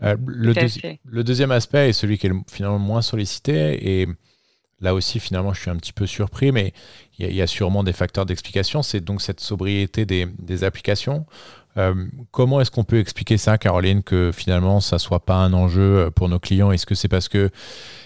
le, 0.00 0.52
le, 1.04 1.24
deuxième 1.24 1.52
aspect 1.52 1.88
est 1.88 1.94
celui 1.94 2.18
qui 2.18 2.26
est 2.26 2.32
finalement 2.50 2.78
moins 2.78 3.00
sollicité 3.00 4.00
et 4.02 4.08
Là 4.80 4.94
aussi, 4.94 5.20
finalement, 5.20 5.54
je 5.54 5.60
suis 5.62 5.70
un 5.70 5.76
petit 5.76 5.94
peu 5.94 6.06
surpris, 6.06 6.52
mais 6.52 6.74
il 7.18 7.32
y, 7.32 7.40
a 7.40 7.46
sûrement 7.46 7.82
des 7.82 7.94
facteurs 7.94 8.26
d'explication. 8.26 8.82
C'est 8.82 9.00
donc 9.00 9.22
cette 9.22 9.40
sobriété 9.40 10.04
des, 10.04 10.64
applications. 10.64 11.24
Euh, 11.78 12.06
comment 12.30 12.60
est-ce 12.60 12.70
qu'on 12.70 12.84
peut 12.84 12.98
expliquer 12.98 13.38
ça, 13.38 13.56
Caroline, 13.56 14.02
que 14.02 14.32
finalement, 14.34 14.80
ça 14.80 14.96
ne 14.96 15.00
soit 15.00 15.24
pas 15.24 15.36
un 15.36 15.52
enjeu 15.54 15.98
euh, 15.98 16.10
pour 16.10 16.28
nos 16.28 16.38
clients? 16.38 16.72
Est-ce 16.72 16.84
que 16.84 16.94
c'est 16.94 17.08
parce 17.08 17.28
que 17.28 17.50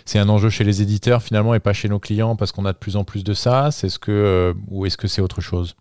c'est 0.05 0.19
un 0.21 0.29
enjeu 0.29 0.49
chez 0.49 0.63
les 0.63 0.81
éditeurs, 0.81 1.23
finalement, 1.23 1.55
et 1.55 1.61
pas 1.61 1.73
chez 1.73 1.89
nos 1.89 1.99
clients, 1.99 2.37
parce 2.37 2.53
qu'on 2.53 2.65
a 2.65 2.73
de 2.73 2.79
plus 2.79 2.97
en 2.97 3.05
plus 3.05 3.25
de 3.25 3.35
ça? 3.35 3.71
Euh, 4.09 4.55
Ou 4.69 4.87
est-ce 4.87 4.97
que 4.97 5.09
c'est 5.09 5.23
autre 5.23 5.41
chose? 5.41 5.75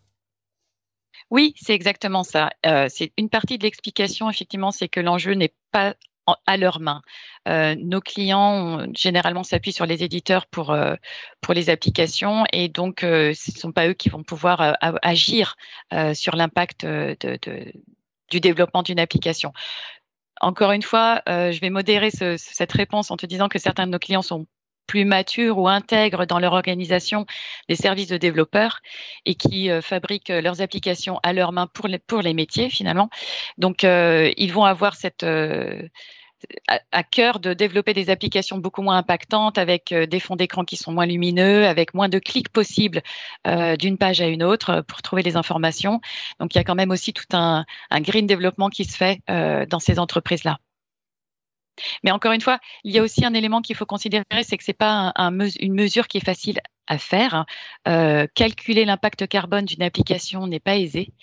Oui, 1.29 1.53
c'est 1.55 1.75
exactement 1.75 2.23
ça. 2.23 2.49
c'est 2.89 3.11
une 3.17 3.29
partie 3.29 3.59
de 3.59 3.63
l'explication, 3.63 4.27
effectivement, 4.27 4.71
c'est 4.71 4.87
que 4.87 4.99
l'enjeu 4.99 5.33
n'est 5.33 5.53
pas 5.71 5.93
à 6.45 6.57
leurs 6.57 6.79
mains. 6.79 7.01
Euh, 7.47 7.75
nos 7.79 8.01
clients 8.01 8.85
généralement 8.93 9.43
s'appuient 9.43 9.71
sur 9.71 9.85
les 9.85 10.03
éditeurs 10.03 10.45
pour, 10.45 10.71
euh, 10.71 10.95
pour 11.41 11.53
les 11.53 11.69
applications 11.69 12.43
et 12.51 12.67
donc 12.67 13.03
euh, 13.03 13.33
ce 13.33 13.51
ne 13.51 13.57
sont 13.57 13.71
pas 13.71 13.87
eux 13.87 13.93
qui 13.93 14.09
vont 14.09 14.23
pouvoir 14.23 14.77
agir 15.01 15.55
sur 16.13 16.35
l'impact 16.35 16.85
du 16.85 18.39
développement 18.39 18.83
d'une 18.83 18.99
application. 18.99 19.53
Encore 20.41 20.71
une 20.71 20.81
fois, 20.81 21.21
je 21.27 21.59
vais 21.59 21.69
modérer 21.69 22.11
cette 22.11 22.71
réponse 22.71 23.11
en 23.11 23.17
te 23.17 23.25
disant 23.25 23.49
que 23.49 23.59
certains 23.59 23.87
de 23.87 23.91
nos 23.91 23.99
clients 23.99 24.21
sont 24.21 24.45
plus 24.87 25.05
matures 25.05 25.57
ou 25.57 25.67
intègrent 25.67 26.25
dans 26.25 26.39
leur 26.39 26.53
organisation 26.53 27.25
des 27.67 27.75
services 27.75 28.07
de 28.07 28.17
développeurs 28.17 28.79
et 29.25 29.35
qui 29.35 29.69
fabriquent 29.81 30.29
leurs 30.29 30.61
applications 30.61 31.19
à 31.23 31.33
leurs 31.33 31.51
mains 31.51 31.67
pour 31.67 31.87
les, 31.87 31.99
pour 31.99 32.21
les 32.21 32.33
métiers 32.33 32.69
finalement. 32.69 33.09
Donc, 33.57 33.83
ils 33.83 34.51
vont 34.53 34.65
avoir 34.65 34.95
cette, 34.95 35.25
à, 36.67 37.03
cœur 37.03 37.39
de 37.39 37.53
développer 37.53 37.93
des 37.93 38.09
applications 38.09 38.57
beaucoup 38.57 38.81
moins 38.81 38.97
impactantes 38.97 39.57
avec 39.57 39.91
euh, 39.91 40.05
des 40.05 40.19
fonds 40.19 40.35
d'écran 40.35 40.63
qui 40.63 40.77
sont 40.77 40.91
moins 40.91 41.05
lumineux, 41.05 41.65
avec 41.65 41.93
moins 41.93 42.09
de 42.09 42.19
clics 42.19 42.49
possibles 42.49 43.01
euh, 43.47 43.75
d'une 43.75 43.97
page 43.97 44.21
à 44.21 44.27
une 44.27 44.43
autre 44.43 44.69
euh, 44.69 44.81
pour 44.81 45.01
trouver 45.01 45.23
les 45.23 45.37
informations. 45.37 46.01
Donc 46.39 46.55
il 46.55 46.57
y 46.57 46.61
a 46.61 46.63
quand 46.63 46.75
même 46.75 46.91
aussi 46.91 47.13
tout 47.13 47.25
un, 47.33 47.65
green 47.91 48.27
développement 48.27 48.69
qui 48.69 48.85
se 48.85 48.95
fait 48.95 49.21
dans 49.27 49.79
ces 49.79 49.99
entreprises-là. 49.99 50.59
Mais 52.03 52.11
encore 52.11 52.31
une 52.31 52.41
fois, 52.41 52.59
il 52.83 52.93
y 52.93 52.99
a 52.99 53.03
aussi 53.03 53.25
un 53.25 53.33
élément 53.33 53.61
qu'il 53.61 53.75
faut 53.75 53.85
considérer, 53.85 54.23
c'est 54.43 54.57
que 54.57 54.63
c'est 54.63 54.73
pas 54.73 55.13
une 55.15 55.73
mesure 55.73 56.07
qui 56.07 56.17
est 56.17 56.25
facile 56.25 56.59
à 56.89 56.97
faire. 56.97 57.45
Euh, 57.87 58.27
calculer 58.35 58.83
l'impact 58.83 59.27
carbone 59.27 59.65
d'une 59.65 59.83
application 59.83 60.47
n'est 60.47 60.59
pas 60.59 60.77
aisé 60.77 61.13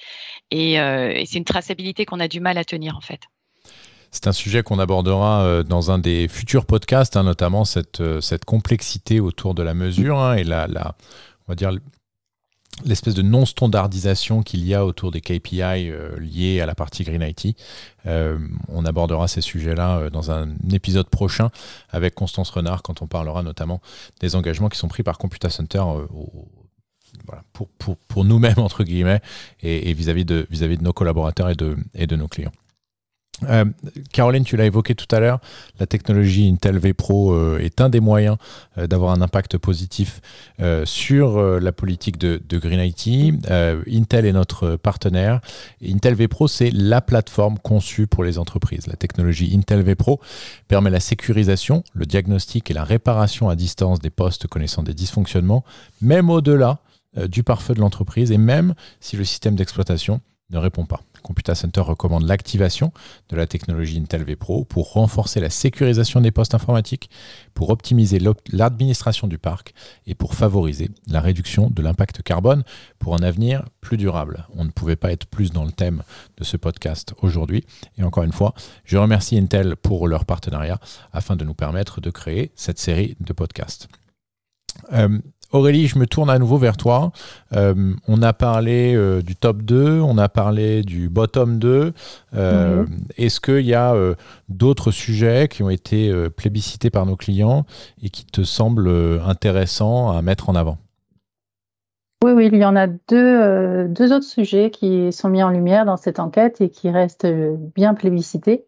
et, 0.50 0.80
euh, 0.80 1.10
et 1.10 1.26
c'est 1.26 1.38
une 1.38 1.44
traçabilité 1.44 2.06
qu'on 2.06 2.20
a 2.20 2.28
du 2.28 2.40
mal 2.40 2.56
à 2.56 2.64
tenir 2.64 2.96
en 2.96 3.00
fait. 3.00 3.22
C'est 4.10 4.26
un 4.26 4.32
sujet 4.32 4.62
qu'on 4.62 4.78
abordera 4.78 5.42
euh, 5.42 5.62
dans 5.62 5.90
un 5.90 5.98
des 5.98 6.28
futurs 6.28 6.66
podcasts, 6.66 7.16
hein, 7.16 7.22
notamment 7.22 7.64
cette, 7.64 8.02
cette 8.20 8.44
complexité 8.44 9.20
autour 9.20 9.54
de 9.54 9.62
la 9.62 9.74
mesure 9.74 10.18
hein, 10.18 10.34
et 10.34 10.44
la, 10.44 10.66
l'espèce 12.84 13.14
de 13.14 13.22
non-standardisation 13.22 14.42
qu'il 14.42 14.64
y 14.64 14.74
a 14.74 14.84
autour 14.84 15.10
des 15.10 15.20
KPI 15.20 15.60
euh, 15.62 16.18
liés 16.18 16.60
à 16.60 16.66
la 16.66 16.74
partie 16.74 17.04
Green 17.04 17.22
IT. 17.22 17.56
Euh, 18.06 18.38
on 18.68 18.84
abordera 18.84 19.28
ces 19.28 19.40
sujets-là 19.40 19.98
euh, 19.98 20.10
dans 20.10 20.30
un 20.30 20.50
épisode 20.72 21.08
prochain 21.08 21.50
avec 21.90 22.14
Constance 22.14 22.50
Renard 22.50 22.82
quand 22.82 23.02
on 23.02 23.06
parlera 23.06 23.42
notamment 23.42 23.80
des 24.20 24.36
engagements 24.36 24.68
qui 24.68 24.78
sont 24.78 24.88
pris 24.88 25.02
par 25.02 25.18
Computa 25.18 25.48
Center 25.48 25.82
pour, 28.08 28.24
nous-mêmes, 28.24 28.58
entre 28.58 28.84
guillemets, 28.84 29.20
et 29.62 29.92
vis-à-vis 29.94 30.24
de, 30.24 30.46
nos 30.80 30.92
collaborateurs 30.92 31.48
et 31.48 31.54
de 32.06 32.16
nos 32.16 32.28
clients. 32.28 32.52
Euh, 33.44 33.64
Caroline, 34.12 34.44
tu 34.44 34.56
l'as 34.56 34.64
évoqué 34.64 34.94
tout 34.94 35.14
à 35.14 35.20
l'heure, 35.20 35.40
la 35.78 35.86
technologie 35.86 36.48
Intel 36.48 36.78
V 36.78 36.94
Pro 36.94 37.32
euh, 37.32 37.58
est 37.58 37.80
un 37.80 37.88
des 37.88 38.00
moyens 38.00 38.36
euh, 38.78 38.86
d'avoir 38.86 39.12
un 39.12 39.20
impact 39.20 39.58
positif 39.58 40.20
sur 40.84 41.38
la 41.38 41.72
politique 41.72 42.18
de, 42.18 42.40
Green 42.58 42.80
IT. 42.80 43.46
Intel 43.92 44.24
est 44.24 44.32
notre 44.32 44.76
partenaire. 44.76 45.40
Intel 45.86 46.14
V 46.14 46.28
Pro, 46.28 46.48
c'est 46.48 46.70
la 46.70 47.00
plateforme 47.00 47.58
conçue 47.58 48.06
pour 48.06 48.24
les 48.24 48.38
entreprises. 48.38 48.86
La 48.86 48.96
technologie 48.96 49.54
Intel 49.54 49.82
V 49.82 49.94
Pro 49.94 50.20
permet 50.68 50.90
la 50.90 51.00
sécurisation, 51.00 51.84
le 51.92 52.06
diagnostic 52.06 52.70
et 52.70 52.74
la 52.74 52.84
réparation 52.84 53.48
à 53.48 53.56
distance 53.56 53.98
des 53.98 54.10
postes 54.10 54.46
connaissant 54.46 54.82
des 54.82 54.94
dysfonctionnements, 54.94 55.64
même 56.00 56.30
au-delà 56.30 56.78
du 57.28 57.42
pare-feu 57.42 57.74
de 57.74 57.80
l'entreprise 57.80 58.32
et 58.32 58.38
même 58.38 58.74
si 59.00 59.16
le 59.16 59.24
système 59.24 59.56
d'exploitation 59.56 60.20
ne 60.50 60.58
répond 60.58 60.86
pas. 60.86 61.00
Computa 61.26 61.56
Center 61.56 61.80
recommande 61.80 62.22
l'activation 62.22 62.92
de 63.30 63.36
la 63.36 63.48
technologie 63.48 63.98
Intel 63.98 64.22
vPro 64.22 64.64
pour 64.64 64.92
renforcer 64.92 65.40
la 65.40 65.50
sécurisation 65.50 66.20
des 66.20 66.30
postes 66.30 66.54
informatiques, 66.54 67.10
pour 67.52 67.70
optimiser 67.70 68.20
l'administration 68.52 69.26
du 69.26 69.36
parc 69.36 69.74
et 70.06 70.14
pour 70.14 70.34
favoriser 70.34 70.88
la 71.08 71.20
réduction 71.20 71.68
de 71.68 71.82
l'impact 71.82 72.22
carbone 72.22 72.62
pour 73.00 73.16
un 73.16 73.24
avenir 73.24 73.64
plus 73.80 73.96
durable. 73.96 74.46
On 74.54 74.64
ne 74.64 74.70
pouvait 74.70 74.94
pas 74.94 75.10
être 75.10 75.26
plus 75.26 75.50
dans 75.50 75.64
le 75.64 75.72
thème 75.72 76.04
de 76.36 76.44
ce 76.44 76.56
podcast 76.56 77.12
aujourd'hui. 77.20 77.64
Et 77.98 78.04
encore 78.04 78.22
une 78.22 78.32
fois, 78.32 78.54
je 78.84 78.96
remercie 78.96 79.36
Intel 79.36 79.74
pour 79.74 80.06
leur 80.06 80.26
partenariat 80.26 80.78
afin 81.12 81.34
de 81.34 81.44
nous 81.44 81.54
permettre 81.54 82.00
de 82.00 82.10
créer 82.10 82.52
cette 82.54 82.78
série 82.78 83.16
de 83.18 83.32
podcasts. 83.32 83.88
Euh, 84.92 85.18
Aurélie, 85.52 85.86
je 85.86 85.98
me 85.98 86.06
tourne 86.06 86.28
à 86.28 86.38
nouveau 86.38 86.56
vers 86.56 86.76
toi. 86.76 87.12
Euh, 87.54 87.94
on 88.08 88.22
a 88.22 88.32
parlé 88.32 88.94
euh, 88.94 89.22
du 89.22 89.36
top 89.36 89.62
2, 89.62 90.00
on 90.00 90.18
a 90.18 90.28
parlé 90.28 90.82
du 90.82 91.08
bottom 91.08 91.58
2. 91.58 91.92
Euh, 92.34 92.82
mhm. 92.82 92.88
Est-ce 93.16 93.40
qu'il 93.40 93.64
y 93.64 93.74
a 93.74 93.94
d'autres 94.48 94.90
sujets 94.90 95.48
qui 95.48 95.62
ont 95.62 95.70
été 95.70 96.12
plébiscités 96.36 96.90
par 96.90 97.06
nos 97.06 97.16
clients 97.16 97.64
et 98.02 98.10
qui 98.10 98.24
te 98.24 98.42
semblent 98.42 98.90
intéressants 99.24 100.10
à 100.10 100.22
mettre 100.22 100.48
en 100.48 100.54
avant? 100.54 100.78
Oui, 102.24 102.32
oui, 102.32 102.48
il 102.52 102.58
y 102.58 102.64
en 102.64 102.76
a 102.76 102.86
deux, 102.86 103.88
deux 103.88 104.12
autres 104.12 104.24
sujets 104.24 104.70
qui 104.70 105.12
sont 105.12 105.28
mis 105.28 105.42
en 105.42 105.50
lumière 105.50 105.84
dans 105.84 105.96
cette 105.96 106.18
enquête 106.18 106.60
et 106.60 106.70
qui 106.70 106.90
restent 106.90 107.26
bien 107.74 107.94
plébiscités. 107.94 108.64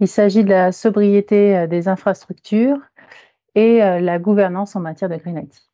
Il 0.00 0.08
s'agit 0.08 0.44
de 0.44 0.48
la 0.48 0.72
sobriété 0.72 1.66
des 1.68 1.88
infrastructures 1.88 2.78
et 3.54 3.78
la 3.78 4.18
gouvernance 4.18 4.74
en 4.76 4.80
matière 4.80 5.10
de 5.10 5.16
Green 5.16 5.38
IT. 5.38 5.69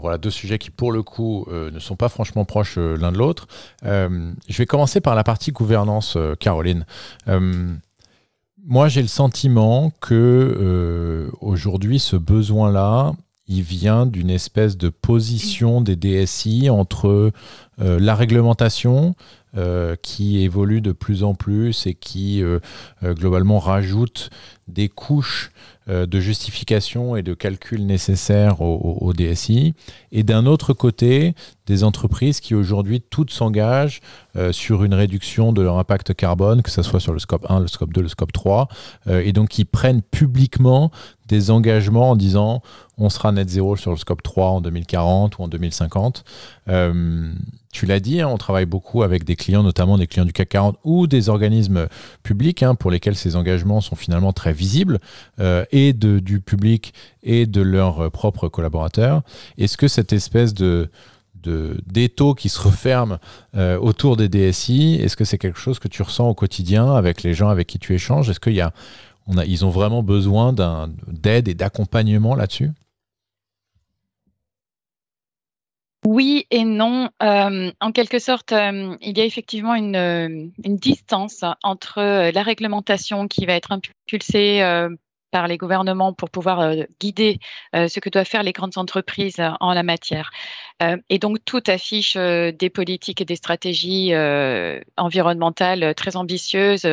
Voilà, 0.00 0.18
deux 0.18 0.30
sujets 0.30 0.58
qui 0.58 0.70
pour 0.70 0.92
le 0.92 1.02
coup 1.02 1.46
euh, 1.48 1.70
ne 1.70 1.78
sont 1.78 1.96
pas 1.96 2.08
franchement 2.08 2.44
proches 2.44 2.78
euh, 2.78 2.96
l'un 2.96 3.12
de 3.12 3.18
l'autre. 3.18 3.46
Euh, 3.84 4.32
je 4.48 4.58
vais 4.58 4.66
commencer 4.66 5.00
par 5.00 5.14
la 5.14 5.24
partie 5.24 5.52
gouvernance, 5.52 6.16
Caroline. 6.40 6.84
moi, 8.64 8.88
j'ai 8.88 9.02
le 9.02 9.08
sentiment 9.08 9.92
que 10.00 11.30
aujourd'hui, 11.40 11.98
ce 11.98 12.16
besoin-là, 12.16 13.12
il 13.46 13.62
vient 13.62 14.06
d'une 14.06 14.30
espèce 14.30 14.76
de 14.76 14.88
position 14.88 15.80
des 15.80 15.94
DSI 15.94 16.68
entre 16.68 17.30
la 17.78 18.14
réglementation, 18.14 19.14
qui 20.02 20.42
évolue 20.42 20.80
de 20.80 20.92
plus 20.92 21.22
en 21.22 21.34
plus 21.34 21.86
et 21.86 21.94
qui 21.94 22.42
globalement 23.02 23.58
rajoute 23.58 24.30
des 24.68 24.88
couches 24.88 25.52
euh, 25.88 26.04
de 26.04 26.18
justification 26.18 27.14
et 27.14 27.22
de 27.22 27.32
calcul 27.32 27.86
nécessaires 27.86 28.60
au, 28.60 29.12
DSI, 29.12 29.72
et 30.10 30.24
d'un 30.24 30.44
autre 30.44 30.72
côté, 30.72 31.36
des 31.66 31.84
entreprises 31.84 32.40
qui 32.40 32.56
aujourd'hui 32.56 33.00
toutes 33.00 33.30
s'engagent 33.30 34.00
euh, 34.34 34.50
sur 34.50 34.82
une 34.82 34.94
réduction 34.94 35.52
de 35.52 35.62
leur 35.62 35.78
impact 35.78 36.12
carbone, 36.14 36.62
que 36.62 36.72
ce 36.72 36.82
soit 36.82 36.98
sur 36.98 37.12
le 37.12 37.20
scope 37.20 37.46
1, 37.48 37.60
le 37.60 37.68
scope 37.68 37.92
2, 37.92 38.02
le 38.02 38.08
scope 38.08 38.32
3, 38.32 38.66
euh, 39.06 39.22
et 39.24 39.32
donc 39.32 39.50
qui 39.50 39.64
prennent 39.64 40.02
publiquement 40.02 40.90
des 41.28 41.52
engagements 41.52 42.10
en 42.10 42.16
disant 42.16 42.62
on 42.98 43.08
sera 43.08 43.30
net 43.30 43.48
zéro 43.48 43.76
sur 43.76 43.92
le 43.92 43.96
scope 43.96 44.24
3 44.24 44.48
en 44.48 44.60
2040 44.60 45.38
ou 45.38 45.42
en 45.42 45.48
2050. 45.48 46.24
tu 47.72 47.86
l'as 47.86 48.00
dit, 48.00 48.20
hein, 48.20 48.28
on 48.28 48.38
travaille 48.38 48.66
beaucoup 48.66 49.04
avec 49.04 49.22
des 49.22 49.36
clients, 49.36 49.62
notamment 49.62 49.98
des 49.98 50.08
clients 50.08 50.24
du 50.24 50.32
CAC 50.32 50.48
40 50.48 50.78
ou 50.82 51.06
des 51.06 51.28
organismes 51.28 51.86
publics 52.24 52.64
hein, 52.64 52.74
pour 52.74 52.90
lesquels 52.90 53.16
ces 53.16 53.36
engagements 53.36 53.80
sont 53.80 53.96
finalement 53.96 54.32
très 54.32 54.52
visibles 54.56 54.98
et 55.70 55.92
de, 55.92 56.18
du 56.18 56.40
public 56.40 56.94
et 57.22 57.46
de 57.46 57.60
leurs 57.60 58.10
propres 58.10 58.48
collaborateurs. 58.48 59.22
Est-ce 59.58 59.76
que 59.76 59.88
cette 59.88 60.12
espèce 60.12 60.54
de 60.54 60.90
d'étau 61.86 62.34
qui 62.34 62.48
se 62.48 62.60
referme 62.60 63.18
euh, 63.54 63.78
autour 63.78 64.16
des 64.16 64.28
DSI, 64.28 64.98
est-ce 65.00 65.16
que 65.16 65.24
c'est 65.24 65.38
quelque 65.38 65.58
chose 65.58 65.78
que 65.78 65.88
tu 65.88 66.02
ressens 66.02 66.28
au 66.28 66.34
quotidien 66.34 66.94
avec 66.94 67.22
les 67.22 67.34
gens 67.34 67.48
avec 67.48 67.66
qui 67.66 67.78
tu 67.78 67.94
échanges? 67.94 68.28
Est-ce 68.30 68.40
qu'il 68.40 68.54
y 68.54 68.60
a, 68.60 68.72
on 69.26 69.36
ont 69.38 69.70
vraiment 69.70 70.02
besoin 70.02 70.52
d'aide 70.52 71.48
et 71.48 71.54
d'accompagnement 71.54 72.34
là-dessus? 72.34 72.70
Oui 76.06 76.46
et 76.52 76.64
non. 76.64 77.10
Euh, 77.20 77.72
en 77.80 77.90
quelque 77.90 78.20
sorte, 78.20 78.52
euh, 78.52 78.96
il 79.00 79.18
y 79.18 79.20
a 79.20 79.24
effectivement 79.24 79.74
une, 79.74 80.52
une, 80.64 80.76
distance 80.76 81.44
entre 81.64 82.30
la 82.30 82.42
réglementation 82.44 83.26
qui 83.26 83.44
va 83.44 83.54
être 83.54 83.72
impulsée 83.72 84.62
par 85.30 85.48
les 85.48 85.56
gouvernements 85.56 86.12
pour 86.12 86.30
pouvoir 86.30 86.60
euh, 86.60 86.82
guider 87.00 87.38
euh, 87.74 87.88
ce 87.88 88.00
que 88.00 88.08
doivent 88.08 88.26
faire 88.26 88.42
les 88.42 88.52
grandes 88.52 88.78
entreprises 88.78 89.38
euh, 89.38 89.50
en 89.60 89.74
la 89.74 89.82
matière. 89.82 90.30
et 91.08 91.18
donc, 91.18 91.38
tout 91.44 91.62
affiche 91.68 92.16
des 92.16 92.70
politiques 92.70 93.20
et 93.20 93.24
des 93.24 93.36
stratégies 93.36 94.12
environnementales 94.96 95.94
très 95.94 96.16
ambitieuses 96.16 96.86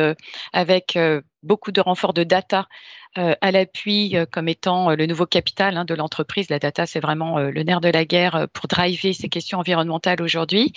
avec 0.54 0.98
beaucoup 1.42 1.70
de 1.70 1.80
renforts 1.82 2.14
de 2.14 2.24
data 2.24 2.66
à 3.14 3.50
l'appui 3.50 4.16
comme 4.32 4.48
étant 4.48 4.90
le 4.94 5.04
nouveau 5.04 5.26
capital 5.26 5.76
hein, 5.76 5.84
de 5.84 5.94
l'entreprise. 5.94 6.48
La 6.48 6.58
data, 6.58 6.86
c'est 6.86 7.00
vraiment 7.00 7.38
le 7.38 7.62
nerf 7.62 7.82
de 7.82 7.90
la 7.90 8.06
guerre 8.06 8.46
pour 8.54 8.68
driver 8.68 9.12
ces 9.12 9.28
questions 9.28 9.58
environnementales 9.58 10.22
aujourd'hui. 10.22 10.72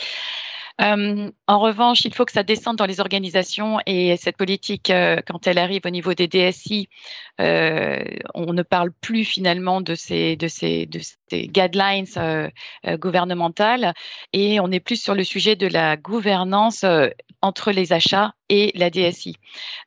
Euh, 0.79 1.31
en 1.47 1.59
revanche, 1.59 2.05
il 2.05 2.13
faut 2.13 2.25
que 2.25 2.31
ça 2.31 2.43
descende 2.43 2.77
dans 2.77 2.85
les 2.85 2.99
organisations 2.99 3.79
et 3.85 4.15
cette 4.17 4.37
politique, 4.37 4.89
euh, 4.91 5.21
quand 5.25 5.47
elle 5.47 5.57
arrive 5.57 5.81
au 5.85 5.89
niveau 5.89 6.13
des 6.13 6.27
DSI, 6.27 6.87
euh, 7.41 8.03
on 8.35 8.53
ne 8.53 8.61
parle 8.63 8.91
plus 8.91 9.25
finalement 9.25 9.81
de 9.81 9.95
ces, 9.95 10.35
de 10.35 10.47
ces, 10.47 10.87
ces 11.29 11.47
guidelines 11.47 12.05
euh, 12.17 12.49
euh, 12.85 12.97
gouvernementales 12.97 13.93
et 14.33 14.59
on 14.59 14.71
est 14.71 14.79
plus 14.79 15.01
sur 15.01 15.15
le 15.15 15.23
sujet 15.23 15.55
de 15.55 15.67
la 15.67 15.97
gouvernance 15.97 16.85
entre 17.41 17.71
les 17.71 17.93
achats 17.93 18.33
et 18.49 18.71
la 18.75 18.89
DSI. 18.89 19.35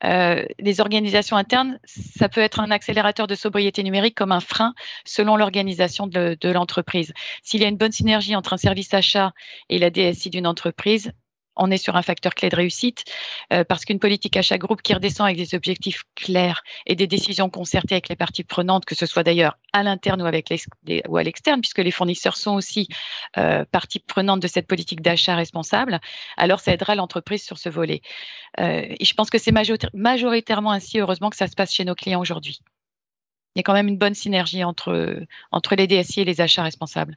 les 0.03 0.81
organisations 0.81 1.37
internes, 1.37 1.79
ça 1.85 2.29
peut 2.29 2.41
être 2.41 2.61
un 2.61 2.71
accélérateur 2.71 3.27
de 3.27 3.35
sobriété 3.35 3.83
numérique 3.83 4.15
comme 4.15 4.33
un 4.33 4.41
frein 4.41 4.75
selon 5.05 5.37
l'organisation 5.37 6.07
de, 6.07 6.37
de 6.41 6.49
l'entreprise. 6.51 7.13
S'il 7.43 7.63
y 7.63 7.65
a 7.65 7.69
une 7.69 7.77
bonne 7.77 7.93
synergie 7.93 8.37
entre 8.37 8.53
un 8.53 8.59
service 8.59 8.93
achat 8.95 9.33
et 9.69 9.79
la 9.79 9.91
DSI 9.91 10.31
d'une 10.31 10.47
entreprise, 10.47 11.13
on 11.57 11.71
est 11.71 11.77
sur 11.77 11.97
un 11.97 12.03
facteur 12.03 12.35
clé 12.35 12.49
de 12.49 12.57
réussite 12.57 13.05
euh, 13.53 13.65
parce 13.65 13.85
qu'une 13.85 13.99
politique 13.99 14.37
achat 14.37 14.59
groupe 14.59 14.83
qui 14.83 14.95
redescend 14.95 15.27
avec 15.27 15.37
des 15.37 15.55
objectifs 15.55 16.05
clairs 16.15 16.63
et 16.87 16.95
des 16.95 17.07
décisions 17.07 17.51
concertées 17.51 17.95
avec 17.95 18.09
les 18.09 18.17
parties 18.17 18.45
prenantes, 18.45 18.85
que 18.85 18.95
ce 18.95 19.07
soit 19.07 19.23
d'ailleurs 19.23 19.59
à 19.73 19.83
l'interne 19.83 20.23
ou, 20.23 20.27
à 20.27 21.23
l'externe, 21.23 21.61
puisque 21.61 21.79
les 21.79 21.91
fournisseurs 21.91 22.37
sont 22.37 22.55
aussi 22.55 22.89
euh, 23.37 23.65
parties 23.71 24.01
prenantes 24.01 24.41
de 24.41 24.49
cette 24.49 24.67
politique 24.67 25.03
d'achat 25.03 25.37
responsable, 25.37 26.01
alors 26.37 26.61
ça 26.61 26.73
aidera 26.73 26.95
l'entreprise 26.95 27.45
sur 27.45 27.59
ce 27.59 27.69
volet. 27.69 28.01
Euh, 28.59 28.87
et 28.89 29.05
je 29.05 29.15
pense 29.15 29.31
que 29.31 29.39
c'est 29.39 29.53
majoritairement 29.95 30.73
ainsi, 30.73 30.99
heureusement, 30.99 31.31
que 31.31 31.37
ça 31.37 31.47
se 31.47 31.55
passe 31.55 31.73
chez 31.73 31.85
nos 31.85 31.95
clients 31.95 32.21
aujourd'hui. 32.21 32.61
Il 33.55 33.59
y 33.59 33.61
a 33.61 33.63
quand 33.65 33.73
même 33.73 33.89
une 33.89 33.99
bonne 33.99 34.15
synergie 34.15 34.63
entre 34.63 35.27
les 35.77 35.87
DSI 35.87 36.21
et 36.21 36.25
les 36.25 36.41
achats 36.41 36.63
responsables. 36.63 37.17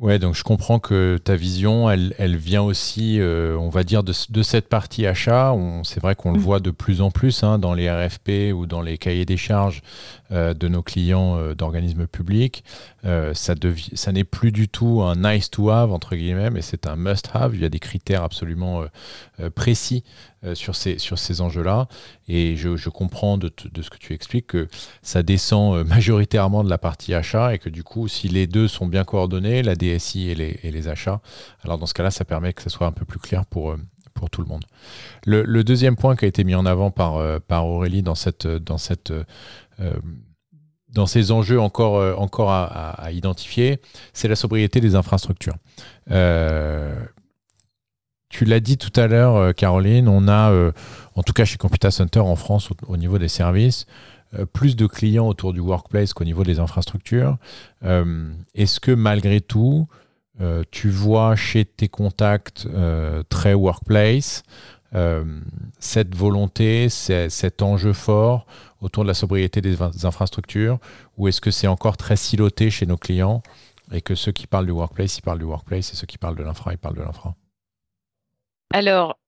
Ouais, 0.00 0.18
donc 0.18 0.34
je 0.34 0.42
comprends 0.42 0.78
que 0.78 1.18
ta 1.22 1.36
vision, 1.36 1.90
elle, 1.90 2.14
elle 2.16 2.38
vient 2.38 2.62
aussi, 2.62 3.20
euh, 3.20 3.54
on 3.58 3.68
va 3.68 3.84
dire, 3.84 4.02
de, 4.02 4.14
de, 4.30 4.42
cette 4.42 4.66
partie 4.66 5.06
achat. 5.06 5.54
C'est 5.84 6.00
vrai 6.00 6.14
qu'on 6.14 6.32
le 6.32 6.38
mm. 6.38 6.42
voit 6.42 6.58
de 6.58 6.70
plus 6.70 7.02
en 7.02 7.10
plus 7.10 7.44
hein, 7.44 7.58
dans 7.58 7.74
les 7.74 7.90
RFP 7.90 8.54
ou 8.54 8.64
dans 8.64 8.80
les 8.80 8.96
cahiers 8.96 9.26
des 9.26 9.36
charges 9.36 9.82
euh, 10.32 10.54
de 10.54 10.68
nos 10.68 10.82
clients 10.82 11.36
euh, 11.36 11.54
d'organismes 11.54 12.06
publics. 12.06 12.64
ça 13.04 13.54
ça 13.92 14.12
n'est 14.12 14.24
plus 14.24 14.52
du 14.52 14.68
tout 14.68 15.02
un 15.02 15.16
nice 15.16 15.50
to 15.50 15.68
have, 15.68 15.92
entre 15.92 16.16
guillemets, 16.16 16.48
mais 16.48 16.62
c'est 16.62 16.86
un 16.86 16.96
must 16.96 17.28
have. 17.34 17.54
Il 17.54 17.60
y 17.60 17.66
a 17.66 17.68
des 17.68 17.78
critères 17.78 18.24
absolument 18.24 18.84
précis 19.54 20.02
sur 20.54 20.74
ces, 20.74 20.98
sur 20.98 21.18
ces 21.18 21.40
enjeux-là. 21.40 21.86
Et 22.28 22.56
je, 22.56 22.76
je 22.76 22.88
comprends 22.88 23.36
de, 23.36 23.52
de, 23.70 23.82
ce 23.82 23.90
que 23.90 23.98
tu 23.98 24.14
expliques 24.14 24.46
que 24.48 24.68
ça 25.02 25.22
descend 25.22 25.86
majoritairement 25.86 26.64
de 26.64 26.70
la 26.70 26.78
partie 26.78 27.14
achat 27.14 27.54
et 27.54 27.58
que 27.58 27.68
du 27.68 27.82
coup, 27.82 28.08
si 28.08 28.28
les 28.28 28.46
deux 28.46 28.68
sont 28.68 28.86
bien 28.86 29.04
coordonnés, 29.04 29.62
la 29.62 29.74
DSI 29.74 30.30
et 30.30 30.34
les, 30.34 30.88
achats. 30.88 31.20
Alors 31.62 31.78
dans 31.78 31.86
ce 31.86 31.94
cas-là, 31.94 32.10
ça 32.10 32.24
permet 32.24 32.52
que 32.52 32.62
ce 32.62 32.70
soit 32.70 32.86
un 32.86 32.92
peu 32.92 33.04
plus 33.04 33.18
clair 33.18 33.44
pour, 33.46 33.72
euh, 33.72 33.76
pour 34.14 34.30
tout 34.30 34.40
le 34.40 34.48
monde. 34.48 34.64
Le, 35.26 35.62
deuxième 35.62 35.96
point 35.96 36.16
qui 36.16 36.24
a 36.24 36.28
été 36.28 36.44
mis 36.44 36.54
en 36.54 36.66
avant 36.66 36.90
par, 36.90 37.16
euh, 37.16 37.38
par 37.38 37.66
Aurélie 37.66 38.02
dans, 38.02 38.14
cette, 38.14 38.46
dans, 38.46 38.78
cette, 38.78 39.10
euh, 39.10 39.94
dans 40.88 41.06
ces 41.06 41.30
enjeux 41.32 41.60
encore, 41.60 42.18
encore 42.20 42.50
à, 42.50 43.12
identifier, 43.12 43.80
c'est 44.12 44.28
la 44.28 44.36
sobriété 44.36 44.80
des 44.80 44.94
infrastructures. 44.94 45.56
Tu 48.30 48.46
l'as 48.46 48.60
dit 48.60 48.78
tout 48.78 48.98
à 48.98 49.06
l'heure, 49.06 49.54
Caroline, 49.54 50.08
on 50.08 50.26
a, 50.28 50.72
en 51.14 51.22
tout 51.22 51.32
cas 51.32 51.44
chez 51.44 51.58
Computer 51.58 51.90
Center 51.90 52.20
en 52.20 52.36
France, 52.36 52.70
au 52.86 52.96
niveau 52.96 53.18
des 53.18 53.28
services, 53.28 53.86
euh, 54.38 54.46
plus 54.46 54.76
de 54.76 54.86
clients 54.86 55.26
autour 55.26 55.52
du 55.52 55.58
workplace 55.58 56.12
qu'au 56.12 56.22
niveau 56.22 56.44
des 56.44 56.60
infrastructures. 56.60 57.36
Euh, 57.84 58.32
est-ce 58.54 58.78
que 58.78 58.92
malgré 58.92 59.40
tout, 59.40 59.88
euh, 60.40 60.62
tu 60.70 60.88
vois 60.88 61.34
chez 61.34 61.64
tes 61.64 61.88
contacts 61.88 62.68
très 63.28 63.54
workplace 63.54 64.42
cette 65.78 66.16
volonté, 66.16 66.88
cet 66.88 67.62
enjeu 67.62 67.92
fort 67.92 68.46
autour 68.80 69.04
de 69.04 69.08
la 69.08 69.14
sobriété 69.14 69.60
des, 69.60 69.76
infrastructures 70.02 70.80
ou 71.16 71.28
est-ce 71.28 71.40
que 71.40 71.52
c'est 71.52 71.68
encore 71.68 71.96
très 71.96 72.16
siloté 72.16 72.70
chez 72.70 72.86
nos 72.86 72.96
clients 72.96 73.40
et 73.92 74.00
que 74.00 74.16
ceux 74.16 74.32
qui 74.32 74.48
parlent 74.48 74.66
du 74.66 74.72
workplace, 74.72 75.18
ils 75.18 75.22
parlent 75.22 75.38
du 75.38 75.44
workplace 75.44 75.92
et 75.92 75.96
ceux 75.96 76.08
qui 76.08 76.18
parlent 76.18 76.34
de 76.34 76.42
l'infra, 76.42 76.72
ils 76.72 76.78
parlent 76.78 76.96
de 76.96 77.02
l'infra? 77.02 77.36
Alors, 78.72 79.18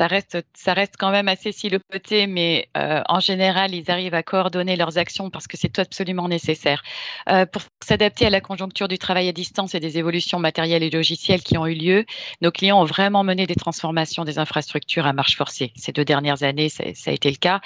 ça 0.00 0.06
reste, 0.06 0.38
ça 0.54 0.72
reste 0.72 0.94
quand 0.98 1.10
même 1.10 1.28
assez 1.28 1.52
siloté, 1.52 2.26
mais 2.26 2.70
euh, 2.74 3.02
en 3.06 3.20
général, 3.20 3.74
ils 3.74 3.90
arrivent 3.90 4.14
à 4.14 4.22
coordonner 4.22 4.74
leurs 4.74 4.96
actions 4.96 5.28
parce 5.28 5.46
que 5.46 5.58
c'est 5.58 5.78
absolument 5.78 6.26
nécessaire. 6.26 6.82
Euh, 7.28 7.44
pour 7.44 7.60
s'adapter 7.84 8.24
à 8.24 8.30
la 8.30 8.40
conjoncture 8.40 8.88
du 8.88 8.96
travail 8.96 9.28
à 9.28 9.32
distance 9.32 9.74
et 9.74 9.80
des 9.80 9.98
évolutions 9.98 10.38
matérielles 10.38 10.82
et 10.82 10.88
logicielles 10.88 11.42
qui 11.42 11.58
ont 11.58 11.66
eu 11.66 11.74
lieu, 11.74 12.06
nos 12.40 12.50
clients 12.50 12.80
ont 12.80 12.86
vraiment 12.86 13.24
mené 13.24 13.46
des 13.46 13.54
transformations 13.54 14.24
des 14.24 14.38
infrastructures 14.38 15.06
à 15.06 15.12
marche 15.12 15.36
forcée. 15.36 15.70
Ces 15.76 15.92
deux 15.92 16.06
dernières 16.06 16.44
années, 16.44 16.70
ça, 16.70 16.84
a 16.84 17.12
été 17.12 17.30
le 17.30 17.36
cas. 17.36 17.60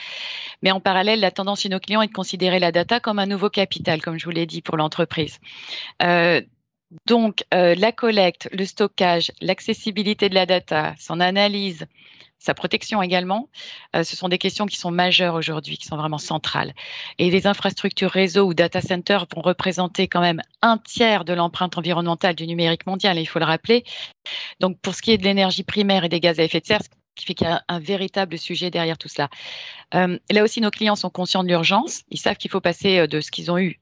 Mais 0.60 0.72
en 0.72 0.80
parallèle, 0.80 1.20
la 1.20 1.30
tendance 1.30 1.60
chez 1.60 1.68
nos 1.68 1.78
clients 1.78 2.02
est 2.02 2.08
de 2.08 2.12
considérer 2.12 2.58
la 2.58 2.72
data 2.72 2.98
comme 2.98 3.20
un 3.20 3.26
nouveau 3.26 3.48
capital, 3.48 4.02
comme 4.02 4.18
je 4.18 4.24
vous 4.24 4.32
l'ai 4.32 4.46
dit, 4.46 4.60
pour 4.60 4.76
l'entreprise. 4.76 5.38
Euh, 6.02 6.40
donc, 7.06 7.44
la 7.52 7.92
collecte, 7.92 8.48
le 8.52 8.64
stockage, 8.64 9.32
l'accessibilité 9.40 10.28
de 10.28 10.34
la 10.34 10.46
data, 10.46 10.94
son 10.98 11.20
analyse, 11.20 11.86
sa 12.44 12.54
protection 12.54 13.02
également. 13.02 13.48
Euh, 13.96 14.04
ce 14.04 14.16
sont 14.16 14.28
des 14.28 14.38
questions 14.38 14.66
qui 14.66 14.76
sont 14.76 14.90
majeures 14.90 15.34
aujourd'hui, 15.34 15.78
qui 15.78 15.86
sont 15.86 15.96
vraiment 15.96 16.18
centrales. 16.18 16.74
Et 17.18 17.30
les 17.30 17.46
infrastructures 17.46 18.10
réseau 18.10 18.46
ou 18.46 18.54
data 18.54 18.80
centers 18.80 19.26
vont 19.34 19.40
représenter 19.40 20.08
quand 20.08 20.20
même 20.20 20.42
un 20.62 20.78
tiers 20.78 21.24
de 21.24 21.32
l'empreinte 21.32 21.78
environnementale 21.78 22.34
du 22.34 22.46
numérique 22.46 22.86
mondial, 22.86 23.18
il 23.18 23.26
faut 23.26 23.38
le 23.38 23.46
rappeler. 23.46 23.84
Donc 24.60 24.78
pour 24.80 24.94
ce 24.94 25.02
qui 25.02 25.12
est 25.12 25.18
de 25.18 25.24
l'énergie 25.24 25.64
primaire 25.64 26.04
et 26.04 26.08
des 26.08 26.20
gaz 26.20 26.38
à 26.38 26.44
effet 26.44 26.60
de 26.60 26.66
serre, 26.66 26.82
ce 26.82 26.88
qui 27.16 27.26
fait 27.26 27.34
qu'il 27.34 27.46
y 27.46 27.50
a 27.50 27.62
un 27.68 27.78
véritable 27.78 28.36
sujet 28.38 28.70
derrière 28.70 28.98
tout 28.98 29.08
cela. 29.08 29.30
Euh, 29.94 30.18
là 30.30 30.42
aussi, 30.42 30.60
nos 30.60 30.70
clients 30.70 30.96
sont 30.96 31.10
conscients 31.10 31.44
de 31.44 31.48
l'urgence. 31.48 32.02
Ils 32.10 32.18
savent 32.18 32.36
qu'il 32.36 32.50
faut 32.50 32.60
passer 32.60 32.98
euh, 32.98 33.06
de 33.06 33.20
ce 33.20 33.30
qu'ils 33.30 33.50
ont 33.50 33.58
eu 33.58 33.80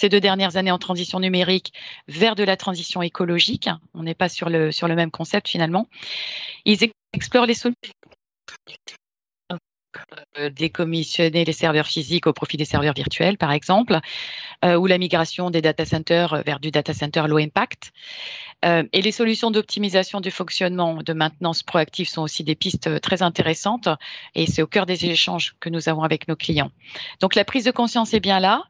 ces 0.00 0.08
deux 0.08 0.20
dernières 0.20 0.56
années 0.56 0.70
en 0.70 0.78
transition 0.78 1.20
numérique 1.20 1.74
vers 2.08 2.34
de 2.34 2.42
la 2.42 2.56
transition 2.56 3.02
écologique. 3.02 3.68
On 3.92 4.02
n'est 4.02 4.14
pas 4.14 4.30
sur 4.30 4.48
le, 4.48 4.72
sur 4.72 4.88
le 4.88 4.94
même 4.94 5.10
concept 5.10 5.48
finalement. 5.48 5.88
Ils 6.64 6.78
explore 7.12 7.44
les 7.44 7.52
solutions 7.52 7.92
euh, 10.38 10.48
décommissionner 10.48 11.44
les 11.44 11.52
serveurs 11.52 11.86
physiques 11.86 12.26
au 12.26 12.32
profit 12.32 12.56
des 12.56 12.64
serveurs 12.64 12.94
virtuels, 12.94 13.36
par 13.36 13.52
exemple, 13.52 13.98
euh, 14.64 14.76
ou 14.76 14.86
la 14.86 14.96
migration 14.96 15.50
des 15.50 15.60
data 15.60 15.84
centers 15.84 16.42
vers 16.44 16.60
du 16.60 16.70
data 16.70 16.94
center 16.94 17.24
low 17.26 17.38
impact. 17.38 17.92
Euh, 18.64 18.84
et 18.92 19.02
les 19.02 19.12
solutions 19.12 19.50
d'optimisation 19.50 20.20
du 20.20 20.30
fonctionnement 20.30 21.02
de 21.02 21.12
maintenance 21.12 21.62
proactive 21.62 22.08
sont 22.08 22.22
aussi 22.22 22.44
des 22.44 22.54
pistes 22.54 23.00
très 23.00 23.20
intéressantes 23.22 23.88
et 24.34 24.46
c'est 24.46 24.62
au 24.62 24.66
cœur 24.66 24.86
des 24.86 25.06
échanges 25.06 25.56
que 25.60 25.68
nous 25.68 25.88
avons 25.88 26.04
avec 26.04 26.28
nos 26.28 26.36
clients. 26.36 26.70
Donc 27.20 27.34
la 27.34 27.44
prise 27.44 27.64
de 27.64 27.72
conscience 27.72 28.14
est 28.14 28.20
bien 28.20 28.40
là 28.40 28.64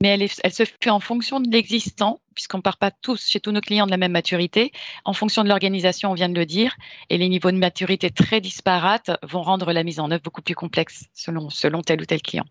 mais 0.00 0.08
elle, 0.08 0.52
se 0.52 0.64
fait 0.64 0.90
en 0.90 1.00
fonction 1.00 1.40
de 1.40 1.50
l'existant, 1.50 2.20
puisqu'on 2.34 2.58
ne 2.58 2.62
part 2.62 2.78
pas 2.78 2.90
tous 2.90 3.28
chez 3.28 3.40
tous 3.40 3.52
nos 3.52 3.60
clients 3.60 3.86
de 3.86 3.90
la 3.90 3.96
même 3.96 4.12
maturité, 4.12 4.72
en 5.04 5.12
fonction 5.12 5.44
de 5.44 5.48
l'organisation, 5.48 6.10
on 6.10 6.14
vient 6.14 6.28
de 6.28 6.38
le 6.38 6.46
dire, 6.46 6.74
et 7.10 7.18
les 7.18 7.28
niveaux 7.28 7.50
de 7.50 7.58
maturité 7.58 8.10
très 8.10 8.40
disparates 8.40 9.10
vont 9.22 9.42
rendre 9.42 9.72
la 9.72 9.82
mise 9.84 10.00
en 10.00 10.10
œuvre 10.10 10.22
beaucoup 10.22 10.42
plus 10.42 10.54
complexe 10.54 11.04
selon, 11.12 11.50
selon 11.50 11.82
tel 11.82 12.00
ou 12.00 12.06
tel 12.06 12.22
client. 12.22 12.46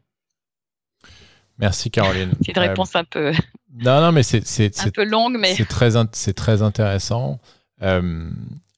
Merci 1.58 1.92
Caroline. 1.92 2.32
C'est 2.46 2.56
une 2.56 2.62
réponse 2.62 2.96
un 2.96 3.04
peu. 3.04 3.34
Non, 3.72 4.02
non, 4.02 4.12
mais 4.12 4.24
c'est 4.24 4.80
un 4.80 4.90
peu 4.90 5.06
longue, 5.06 5.38
mais 5.38 5.54
c'est 5.54 5.64
très, 5.64 5.92
c'est 6.14 6.34
très 6.34 6.64
intéressant. 6.64 7.40
Euh, 7.84 8.32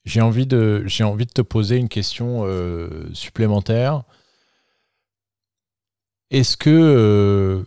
j'ai 0.03 0.19
envie 0.19 0.45
de, 0.45 0.83
j'ai 0.85 1.05
envie 1.05 1.25
de 1.25 1.31
te 1.31 1.41
poser 1.41 1.77
une 1.77 1.87
question 1.87 2.41
euh, 2.45 3.09
supplémentaire. 3.13 4.03
Est-ce 6.29 6.57
que 6.57 6.69
euh, 6.69 7.63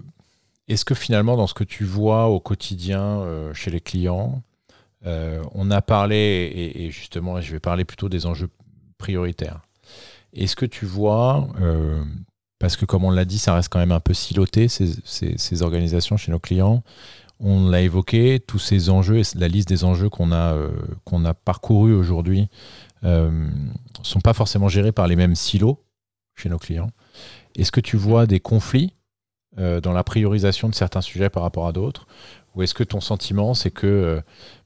est-ce 0.69 0.85
que 0.85 0.95
finalement, 0.95 1.37
dans 1.37 1.47
ce 1.47 1.55
que 1.55 1.65
tu 1.65 1.85
vois 1.85 2.27
au 2.29 2.41
quotidien 2.41 3.03
euh, 3.03 3.53
chez 3.53 3.71
les 3.71 3.81
clients, 3.81 4.43
euh, 5.07 5.43
on 5.53 5.71
a 5.71 5.83
parlé, 5.83 6.73
et, 6.75 6.91
justement, 6.91 7.41
je 7.41 7.53
vais 7.53 7.61
parler 7.61 7.85
plutôt 7.85 8.09
des 8.09 8.25
enjeux 8.25 8.49
prioritaires. 8.97 9.61
Est-ce 10.33 10.57
que 10.57 10.65
tu 10.65 10.87
vois, 10.87 11.49
euh, 11.61 12.03
parce 12.59 12.77
que 12.77 12.87
comme 12.87 13.05
on 13.05 13.11
l'a 13.11 13.27
dit, 13.27 13.39
ça 13.39 13.55
reste 13.55 13.69
quand 13.69 13.79
même 13.79 13.93
un 13.93 14.01
peu 14.01 14.15
siloté, 14.15 14.69
ces, 14.69 15.63
organisations 15.63 16.17
chez 16.17 16.33
nos 16.33 16.39
clients, 16.39 16.83
on 17.41 17.69
l'a 17.69 17.83
évoqué, 17.83 18.41
tous 18.41 18.59
ces 18.59 18.89
enjeux, 18.89 19.19
et 19.19 19.23
la 19.35 19.49
liste 19.49 19.69
des 19.69 19.85
enjeux 19.85 20.09
qu'on 20.09 20.33
a, 20.33 20.57
qu'on 21.05 21.27
a 21.27 21.35
parcourus 21.35 21.93
aujourd'hui, 21.93 22.49
ne 23.03 23.51
sont 24.03 24.21
pas 24.21 24.33
forcément 24.33 24.69
gérés 24.69 24.93
par 24.93 25.09
les 25.09 25.17
mêmes 25.17 25.35
silos 25.35 25.85
chez 26.35 26.49
nos 26.49 26.59
clients. 26.59 26.91
Est-ce 27.55 27.71
que 27.71 27.81
tu 27.81 27.99
vois 27.99 28.27
des 28.27 28.41
conflits 28.41 28.95
euh, 29.59 29.81
dans 29.81 29.93
la 29.93 30.03
priorisation 30.03 30.69
de 30.69 30.75
certains 30.75 31.01
sujets 31.01 31.31
par 31.31 31.45
rapport 31.45 31.69
à 31.69 31.73
d'autres 31.73 32.09
Ou 32.55 32.63
est-ce 32.63 32.75
que 32.75 32.83
ton 32.83 33.01
sentiment, 33.01 33.55
c'est 33.55 33.71
que 33.71 33.87
euh, 33.87 34.21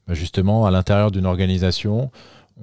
bah, 0.07 0.15
justement, 0.15 0.65
à 0.65 0.71
l'intérieur 0.71 1.11
d'une 1.11 1.27
organisation, 1.27 2.11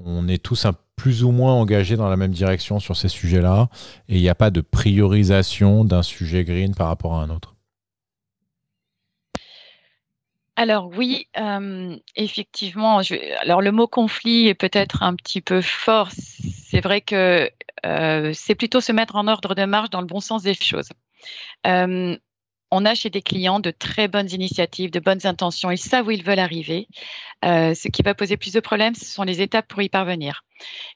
on 0.04 0.28
est 0.28 0.42
tous 0.42 0.66
plus 0.96 1.24
ou 1.24 1.30
moins 1.30 1.54
engagés 1.54 1.98
dans 1.98 2.10
la 2.10 2.18
même 2.18 2.32
direction 2.32 2.80
sur 2.80 2.96
ces 2.96 3.10
sujets-là 3.10 3.70
et 4.10 4.16
il 4.16 4.22
n'y 4.22 4.30
a 4.30 4.36
pas 4.36 4.50
de 4.50 4.62
priorisation 4.62 5.86
d'un 5.86 6.02
sujet 6.02 6.44
green 6.44 6.74
par 6.74 6.88
rapport 6.88 7.14
à 7.14 7.22
un 7.22 7.30
autre? 7.30 7.54
Alors 10.56 10.90
oui, 10.98 11.28
euh, 11.38 11.96
effectivement. 12.16 13.02
alors 13.42 13.62
le 13.62 13.72
mot 13.72 13.88
conflit 13.88 14.48
est 14.48 14.56
peut-être 14.56 15.04
un 15.04 15.14
petit 15.14 15.42
peu 15.42 15.62
fort. 15.62 16.10
C'est 16.12 16.82
vrai 16.82 17.02
que 17.02 17.52
c'est 18.34 18.56
plutôt 18.56 18.82
se 18.82 18.92
mettre 18.92 19.16
en 19.16 19.28
ordre 19.28 19.54
de 19.54 19.66
marche 19.66 19.92
dans 19.92 20.02
le 20.02 20.08
bon 20.08 20.20
sens 20.20 20.42
des 20.42 20.56
choses. 20.56 20.90
Euh, 21.66 22.18
on 22.76 22.86
a 22.86 22.94
chez 22.94 23.10
des 23.10 23.22
clients 23.22 23.62
de 23.62 23.72
très 23.72 24.08
bonnes 24.08 24.30
initiatives, 24.32 24.92
de 24.92 25.00
bonnes 25.00 25.26
intentions. 25.26 25.72
Ils 25.72 25.78
savent 25.78 26.08
où 26.08 26.12
ils 26.12 26.24
veulent 26.24 26.40
arriver. 26.40 26.88
Euh, 27.46 27.74
ce 27.74 27.88
qui 27.88 28.02
va 28.02 28.14
poser 28.14 28.38
plus 28.38 28.54
de 28.54 28.60
problèmes, 28.60 28.96
ce 28.96 29.06
sont 29.06 29.24
les 29.24 29.42
étapes 29.42 29.68
pour 29.68 29.82
y 29.82 29.88
parvenir. 29.88 30.44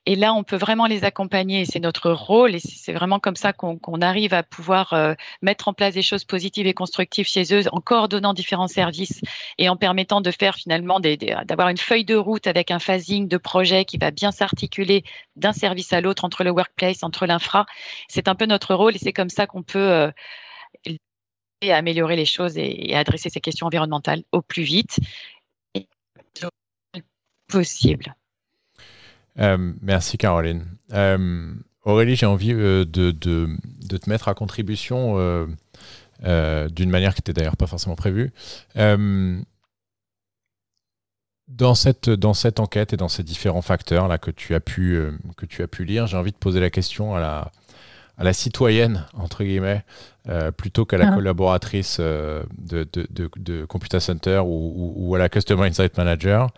Et 0.06 0.16
là, 0.16 0.34
on 0.34 0.44
peut 0.44 0.58
vraiment 0.58 0.88
les 0.88 1.04
accompagner. 1.06 1.66
C'est 1.66 1.80
notre 1.80 2.12
rôle 2.12 2.56
et 2.56 2.60
c'est 2.60 2.92
vraiment 2.92 3.20
comme 3.20 3.36
ça 3.36 3.54
qu'on 3.54 4.02
arrive 4.02 4.34
à 4.34 4.44
pouvoir 4.44 4.94
euh, 4.94 5.14
mettre 5.42 5.68
en 5.68 5.74
place 5.74 5.94
des 5.94 6.02
choses 6.02 6.26
positives 6.26 6.68
et 6.68 6.74
constructives 6.74 7.28
chez 7.28 7.54
eux 7.54 7.64
en 7.72 7.80
coordonnant 7.80 8.34
différents 8.34 8.68
services 8.68 9.22
et 9.58 9.70
en 9.70 9.76
permettant 9.76 10.22
de 10.22 10.32
faire 10.32 10.56
finalement 10.56 11.00
d'avoir 11.00 11.70
une 11.70 11.78
feuille 11.78 12.06
de 12.06 12.16
route 12.16 12.48
avec 12.48 12.72
un 12.72 12.80
phasing 12.80 13.28
de 13.28 13.38
projet 13.38 13.86
qui 13.86 13.98
va 13.98 14.12
bien 14.12 14.32
s'articuler 14.32 15.04
d'un 15.36 15.54
service 15.54 15.94
à 15.94 16.02
l'autre 16.02 16.26
entre 16.26 16.44
le 16.44 16.52
workplace, 16.52 17.04
entre 17.04 17.26
l'infra. 17.26 17.66
C'est 18.08 18.28
un 18.28 18.36
peu 18.36 18.46
notre 18.46 18.74
rôle 18.76 18.96
et 18.96 19.00
c'est 19.00 19.14
comme 19.14 19.30
ça 19.30 19.48
qu'on 19.48 19.64
peut 19.64 19.80
euh, 19.80 20.12
améliorer 21.68 22.16
les 22.16 22.26
choses 22.26 22.58
et, 22.58 22.96
adresser 22.96 23.30
ces 23.30 23.42
questions 23.42 23.68
environnementales 23.68 24.24
au 24.32 24.42
plus 24.42 24.64
vite 24.64 25.00
possible. 27.48 28.16
Euh, 29.40 29.74
merci 29.82 30.18
Caroline. 30.18 30.66
Euh, 30.94 31.54
Aurélie, 31.84 32.16
j'ai 32.16 32.28
envie 32.28 32.54
euh, 32.54 32.86
de, 32.86 33.12
te 33.12 34.10
mettre 34.10 34.28
à 34.28 34.34
contribution 34.36 35.16
d'une 36.22 36.90
manière 36.90 37.14
qui 37.14 37.22
n'était 37.22 37.34
d'ailleurs 37.34 37.58
pas 37.58 37.68
forcément 37.68 37.96
prévue. 37.96 38.32
dans 41.48 41.74
cette, 41.74 42.10
dans 42.10 42.36
cette 42.36 42.60
enquête 42.60 42.94
et 42.94 42.98
dans 42.98 43.10
ces 43.10 43.24
différents 43.24 43.64
facteurs 43.64 44.08
là 44.08 44.20
que 44.20 44.30
tu 44.32 44.54
as 44.54 44.60
pu, 44.60 45.02
que 45.36 45.46
tu 45.48 45.64
as 45.64 45.68
pu 45.68 45.84
lire, 45.84 46.06
j'ai 46.06 46.18
envie 46.18 46.32
de 46.32 46.38
poser 46.38 46.60
la 46.60 46.70
question 46.70 47.16
à 47.16 47.20
la, 47.20 47.52
à 48.20 48.24
la 48.24 48.34
citoyenne, 48.34 49.06
entre 49.18 49.44
guillemets, 49.44 49.84
euh, 50.28 50.52
plutôt 50.52 50.86
qu'à 50.86 50.98
la 50.98 51.12
ah. 51.12 51.16
collaboratrice 51.16 51.98
euh, 52.00 52.44
de, 52.60 52.88
de, 52.94 53.08
de, 53.36 53.66
Computer 53.66 54.00
Center 54.00 54.44
ou, 54.46 54.94
ou, 54.96 55.16
à 55.16 55.18
la 55.18 55.30
Customer 55.30 55.66
Insight 55.66 55.98
Manager. 55.98 56.50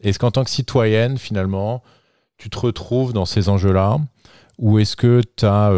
est-ce 0.00 0.18
qu'en 0.18 0.30
tant 0.30 0.44
que 0.44 0.50
citoyenne, 0.50 1.16
finalement, 1.16 1.82
tu 2.36 2.50
te 2.50 2.58
retrouves 2.58 3.14
dans 3.14 3.24
ces 3.24 3.48
enjeux-là? 3.48 3.98
Ou 4.58 4.78
est-ce 4.78 4.96
que 4.96 5.22
tu 5.36 5.46
as, 5.46 5.72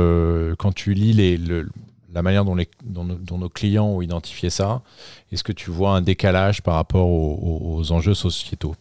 quand 0.59 0.73
tu 0.73 0.95
lis 0.95 1.13
les, 1.13 1.37
le, 1.37 1.69
la 2.13 2.23
manière 2.23 2.45
dont, 2.45 2.55
les, 2.55 2.69
dont, 2.85 3.05
nos, 3.05 3.49
clients 3.49 3.87
ont 3.87 4.03
identifié 4.03 4.51
ça 4.51 4.83
Est-ce 5.31 5.43
que 5.43 5.53
tu 5.53 5.71
vois 5.71 5.91
un 5.93 6.03
décalage 6.03 6.63
par 6.63 6.75
rapport 6.75 7.09
aux, 7.09 7.93
enjeux 7.93 8.15
sociétaux? 8.15 8.75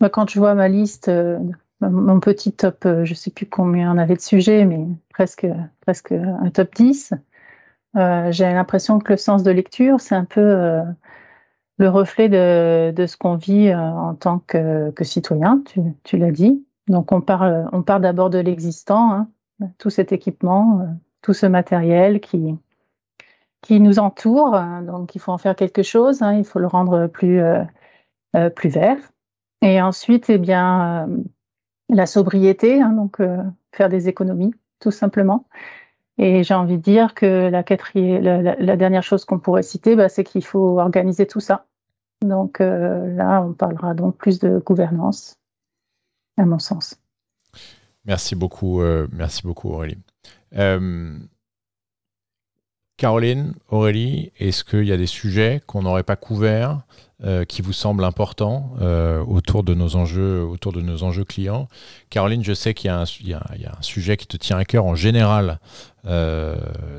Bah, 0.00 0.08
Quand 0.10 0.26
tu 0.26 0.38
vois 0.38 0.54
ma 0.54 0.68
liste, 0.68 1.08
euh, 1.08 1.38
mon 1.80 2.20
petit 2.20 2.52
top, 2.52 2.86
euh, 2.86 3.04
je 3.04 3.12
ne 3.12 3.16
sais 3.16 3.30
plus 3.30 3.46
combien 3.46 3.92
on 3.94 3.98
avait 3.98 4.16
de 4.16 4.20
sujets, 4.20 4.64
mais 4.64 4.86
presque, 5.10 5.46
presque 5.80 6.12
un 6.12 6.50
top 6.50 6.74
10, 6.74 7.14
euh, 7.96 8.32
j'ai 8.32 8.44
l'impression 8.44 8.98
que 8.98 9.12
le 9.12 9.18
sens 9.18 9.42
de 9.42 9.50
lecture, 9.50 10.00
c'est 10.00 10.14
un 10.14 10.24
peu 10.24 10.82
le 11.78 11.88
reflet 11.88 12.28
de, 12.28 13.06
ce 13.06 13.16
qu'on 13.16 13.36
vit 13.36 13.74
en 13.74 14.14
tant 14.14 14.38
que, 14.40 14.92
citoyen, 15.02 15.62
tu, 16.04 16.16
l'as 16.18 16.30
dit. 16.30 16.64
Donc 16.88 17.12
on 17.12 17.20
parle, 17.20 17.68
on 17.72 17.82
part 17.82 18.00
d'abord 18.00 18.30
de 18.30 18.38
l'existant, 18.38 19.12
hein, 19.12 19.28
tout 19.78 19.90
cet 19.90 20.12
équipement, 20.12 20.86
tout 21.22 21.34
ce 21.34 21.46
matériel 21.46 22.20
qui, 22.20 22.56
qui 23.64 23.80
nous 23.80 23.98
entoure. 23.98 24.60
Donc, 24.82 25.14
il 25.14 25.20
faut 25.20 25.32
en 25.32 25.38
faire 25.38 25.56
quelque 25.56 25.82
chose. 25.82 26.22
Hein, 26.22 26.34
il 26.34 26.44
faut 26.44 26.58
le 26.58 26.66
rendre 26.66 27.06
plus, 27.06 27.40
euh, 27.40 27.64
euh, 28.36 28.50
plus 28.50 28.68
vert. 28.68 28.98
Et 29.62 29.80
ensuite, 29.80 30.28
eh 30.28 30.38
bien, 30.38 31.08
euh, 31.08 31.16
la 31.96 32.06
sobriété, 32.06 32.80
hein, 32.80 32.90
donc 32.90 33.18
faire 33.72 33.88
des 33.88 34.08
économies, 34.08 34.54
tout 34.80 34.90
simplement. 34.90 35.46
Et 36.16 36.44
j'ai 36.44 36.54
envie 36.54 36.76
de 36.76 36.82
dire 36.82 37.14
que 37.14 37.48
la, 37.48 37.62
quatrième, 37.62 38.22
la, 38.22 38.76
dernière 38.76 39.02
chose 39.02 39.24
qu'on 39.24 39.38
pourrait 39.38 39.64
citer, 39.64 39.96
bah, 39.96 40.08
c'est 40.08 40.22
qu'il 40.22 40.44
faut 40.44 40.78
organiser 40.78 41.26
tout 41.26 41.40
ça. 41.40 41.66
Donc 42.22 42.60
là, 42.60 43.42
on 43.44 43.52
parlera 43.52 43.94
donc 43.94 44.16
plus 44.16 44.38
de 44.38 44.62
gouvernance, 44.64 45.36
à 46.36 46.44
mon 46.44 46.60
sens. 46.60 46.96
Merci 48.04 48.36
beaucoup, 48.36 48.80
merci 49.12 49.42
beaucoup 49.42 49.70
Aurélie. 49.70 49.98
Euh, 52.94 53.04
Caroline, 53.04 53.54
Aurélie, 53.68 54.32
est-ce 54.38 54.64
qu'il 54.64 54.84
y 54.84 54.92
a 54.92 54.96
des 54.96 55.06
sujets 55.06 55.60
qu'on 55.66 55.82
n'aurait 55.82 56.02
pas 56.02 56.16
couverts 56.16 56.80
euh, 57.24 57.44
qui 57.44 57.62
vous 57.62 57.72
semblent 57.72 58.04
importants 58.04 58.74
euh, 58.80 59.22
autour, 59.24 59.62
de 59.62 59.74
nos 59.74 59.96
enjeux, 59.96 60.42
autour 60.42 60.72
de 60.72 60.80
nos 60.80 61.02
enjeux 61.02 61.24
clients? 61.24 61.68
Caroline, 62.10 62.42
je 62.44 62.52
sais 62.52 62.74
qu'il 62.74 62.88
y, 62.88 62.90
a 62.90 63.00
un 63.00 63.82
sujet 63.82 64.16
qui 64.16 64.26
te 64.26 64.36
tient 64.36 64.58
à 64.58 64.64
cœur 64.64 64.86
en 64.86 64.94
général, 64.94 65.58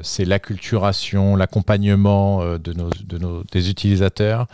c'est 0.02 0.26
l'acculturation, 0.26 1.36
l'accompagnement 1.36 2.58
de 2.58 2.74
nos, 2.74 2.90
de 3.06 3.18
nos, 3.18 3.44
des 3.52 3.70
utilisateurs. 3.70 4.48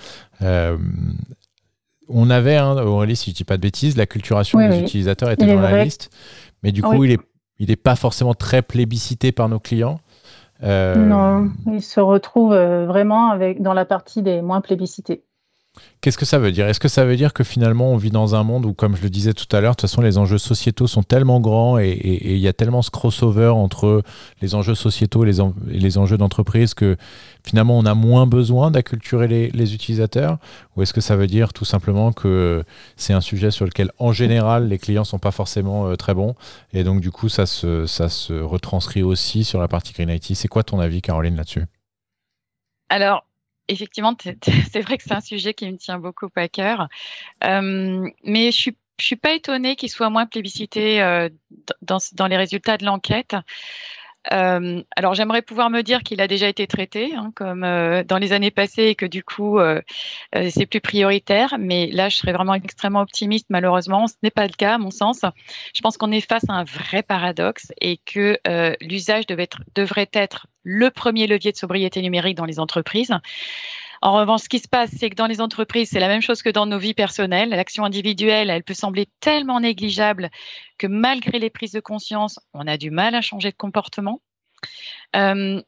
on 2.09 2.29
avait, 2.29 2.57
hein, 2.57 2.75
Aurélie, 2.77 3.15
si 3.15 3.27
je 3.27 3.31
ne 3.31 3.35
dis 3.35 3.43
pas 3.45 3.57
de 3.57 3.61
bêtises, 3.61 3.95
l'acculturation 3.97 4.59
des 4.59 4.79
utilisateurs 4.79 5.31
était 5.31 5.47
dans 5.47 5.61
la 5.61 5.83
liste, 5.83 6.09
mais 6.63 6.71
du 6.71 6.81
coup, 6.81 7.03
il 7.03 7.11
est 7.11 7.19
il 7.61 7.67
n'est 7.67 7.75
pas 7.75 7.95
forcément 7.95 8.33
très 8.33 8.63
plébiscité 8.63 9.31
par 9.31 9.47
nos 9.47 9.59
clients. 9.59 9.99
Euh, 10.63 10.95
non, 10.95 11.49
il 11.67 11.81
se 11.81 11.99
retrouve 11.99 12.53
euh, 12.53 12.85
vraiment 12.85 13.29
avec, 13.31 13.61
dans 13.61 13.73
la 13.73 13.85
partie 13.85 14.21
des 14.21 14.41
moins 14.41 14.61
plébiscités. 14.61 15.23
Qu'est-ce 16.01 16.17
que 16.17 16.25
ça 16.25 16.39
veut 16.39 16.51
dire? 16.51 16.67
Est-ce 16.67 16.79
que 16.79 16.87
ça 16.87 17.05
veut 17.05 17.15
dire 17.15 17.31
que 17.31 17.43
finalement 17.43 17.91
on 17.91 17.97
vit 17.97 18.09
dans 18.09 18.33
un 18.35 18.43
monde 18.43 18.65
où, 18.65 18.73
comme 18.73 18.97
je 18.97 19.03
le 19.03 19.09
disais 19.09 19.33
tout 19.33 19.45
à 19.55 19.61
l'heure, 19.61 19.73
de 19.73 19.75
toute 19.75 19.89
façon 19.89 20.01
les 20.01 20.17
enjeux 20.17 20.39
sociétaux 20.39 20.87
sont 20.87 21.03
tellement 21.03 21.39
grands 21.39 21.77
et 21.77 21.97
il 22.03 22.39
y 22.39 22.47
a 22.47 22.53
tellement 22.53 22.81
ce 22.81 22.89
crossover 22.89 23.47
entre 23.47 24.01
les 24.41 24.55
enjeux 24.55 24.75
sociétaux 24.75 25.23
et 25.23 25.31
les, 25.67 25.97
enjeux 25.97 26.17
d'entreprise 26.17 26.73
que 26.73 26.97
finalement 27.45 27.77
on 27.77 27.85
a 27.85 27.93
moins 27.93 28.25
besoin 28.25 28.71
d'acculturer 28.71 29.27
les, 29.27 29.73
utilisateurs? 29.75 30.39
Ou 30.75 30.81
est-ce 30.81 30.91
que 30.91 31.01
ça 31.01 31.15
veut 31.15 31.27
dire 31.27 31.53
tout 31.53 31.65
simplement 31.65 32.11
que 32.11 32.63
c'est 32.97 33.13
un 33.13 33.21
sujet 33.21 33.51
sur 33.51 33.65
lequel 33.65 33.91
en 33.99 34.11
général 34.11 34.67
les 34.67 34.79
clients 34.79 35.05
sont 35.05 35.19
pas 35.19 35.31
forcément 35.31 35.87
euh, 35.87 35.95
très 35.95 36.15
bons? 36.15 36.35
Et 36.73 36.83
donc 36.83 36.99
du 36.99 37.11
coup 37.11 37.29
ça 37.29 37.45
se, 37.45 37.85
ça 37.85 38.09
se 38.09 38.33
retranscrit 38.33 39.03
aussi 39.03 39.43
sur 39.43 39.59
la 39.59 39.67
partie 39.67 39.93
Green 39.93 40.09
IT 40.09 40.35
C'est 40.35 40.47
quoi 40.47 40.63
ton 40.63 40.79
avis 40.79 41.01
Caroline 41.01 41.35
là-dessus? 41.35 41.65
Alors, 42.89 43.23
effectivement, 43.67 44.15
c'est 44.71 44.81
vrai 44.81 44.97
que 44.97 45.03
c'est 45.03 45.13
un 45.13 45.21
sujet 45.21 45.53
qui 45.53 45.69
me 45.71 45.77
tient 45.77 45.99
beaucoup 45.99 46.29
à 46.35 46.47
cœur. 46.47 46.87
Euh, 47.43 48.09
mais 48.23 48.51
je 48.51 48.57
suis 48.57 48.77
suis 48.99 49.15
pas 49.15 49.33
étonnée 49.33 49.75
qu'il 49.75 49.89
soit 49.89 50.09
moins 50.09 50.25
plébiscité 50.25 51.01
euh, 51.01 51.29
dans, 51.81 52.27
les 52.27 52.37
résultats 52.37 52.77
de 52.77 52.85
l'enquête. 52.85 53.35
Euh, 54.31 54.83
alors 54.95 55.15
j'aimerais 55.15 55.41
pouvoir 55.41 55.69
me 55.69 55.81
dire 55.81 56.03
qu'il 56.03 56.21
a 56.21 56.27
déjà 56.27 56.47
été 56.47 56.67
traité, 56.67 57.15
hein, 57.15 57.31
comme 57.35 57.63
euh, 57.63 58.03
dans 58.03 58.19
les 58.19 58.33
années 58.33 58.51
passées, 58.51 58.83
et 58.83 58.95
que 58.95 59.05
du 59.05 59.23
coup 59.23 59.59
euh, 59.59 59.81
c'est 60.49 60.65
plus 60.65 60.81
prioritaire. 60.81 61.55
Mais 61.59 61.87
là, 61.87 62.09
je 62.09 62.17
serais 62.17 62.33
vraiment 62.33 62.53
extrêmement 62.53 63.01
optimiste. 63.01 63.47
Malheureusement, 63.49 64.07
ce 64.07 64.13
n'est 64.23 64.31
pas 64.31 64.45
le 64.45 64.53
cas, 64.53 64.75
à 64.75 64.77
mon 64.77 64.91
sens. 64.91 65.21
Je 65.73 65.81
pense 65.81 65.97
qu'on 65.97 66.11
est 66.11 66.21
face 66.21 66.47
à 66.49 66.53
un 66.53 66.63
vrai 66.63 67.03
paradoxe 67.03 67.71
et 67.79 67.97
que 67.97 68.37
l'usage 68.81 69.25
devrait 69.27 70.09
être 70.13 70.47
le 70.63 70.89
premier 70.91 71.27
levier 71.27 71.51
de 71.51 71.57
sobriété 71.57 72.01
numérique 72.01 72.37
dans 72.37 72.45
les 72.45 72.59
entreprises. 72.59 73.11
En 74.01 74.13
revanche, 74.13 74.41
ce 74.41 74.49
qui 74.49 74.59
se 74.59 74.67
passe, 74.67 74.89
c'est 74.97 75.11
que 75.11 75.15
dans 75.15 75.27
les 75.27 75.41
entreprises, 75.41 75.89
c'est 75.91 75.99
la 75.99 76.07
même 76.07 76.21
chose 76.21 76.41
que 76.41 76.49
dans 76.49 76.65
nos 76.65 76.79
vies 76.79 76.95
personnelles. 76.95 77.49
L'action 77.49 77.85
individuelle, 77.85 78.49
elle 78.49 78.63
peut 78.63 78.73
sembler 78.73 79.07
tellement 79.19 79.59
négligeable 79.59 80.31
que 80.79 80.87
malgré 80.87 81.37
les 81.37 81.51
prises 81.51 81.71
de 81.71 81.79
conscience, 81.79 82.39
on 82.53 82.65
a 82.65 82.77
du 82.77 82.89
mal 82.89 83.13
à 83.13 83.21
changer 83.21 83.51
de 83.51 83.55
comportement. 83.55 84.21
Euh, 85.15 85.61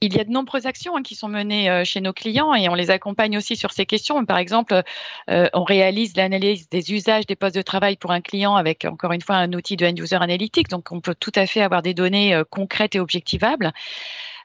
il 0.00 0.16
y 0.16 0.20
a 0.20 0.24
de 0.24 0.30
nombreuses 0.30 0.66
actions 0.66 0.96
hein, 0.96 1.02
qui 1.02 1.14
sont 1.14 1.28
menées 1.28 1.70
euh, 1.70 1.84
chez 1.84 2.00
nos 2.00 2.12
clients 2.12 2.54
et 2.54 2.68
on 2.68 2.74
les 2.74 2.90
accompagne 2.90 3.36
aussi 3.36 3.56
sur 3.56 3.72
ces 3.72 3.86
questions. 3.86 4.24
Par 4.24 4.38
exemple, 4.38 4.82
euh, 5.30 5.48
on 5.52 5.64
réalise 5.64 6.16
l'analyse 6.16 6.68
des 6.68 6.92
usages 6.92 7.26
des 7.26 7.36
postes 7.36 7.56
de 7.56 7.62
travail 7.62 7.96
pour 7.96 8.12
un 8.12 8.20
client 8.20 8.54
avec, 8.54 8.84
encore 8.84 9.12
une 9.12 9.22
fois, 9.22 9.36
un 9.36 9.52
outil 9.52 9.76
de 9.76 9.86
end-user 9.86 10.16
analytics. 10.16 10.68
Donc, 10.68 10.92
on 10.92 11.00
peut 11.00 11.16
tout 11.18 11.32
à 11.34 11.46
fait 11.46 11.62
avoir 11.62 11.82
des 11.82 11.94
données 11.94 12.40
concrètes 12.50 12.94
et 12.94 13.00
objectivables. 13.00 13.72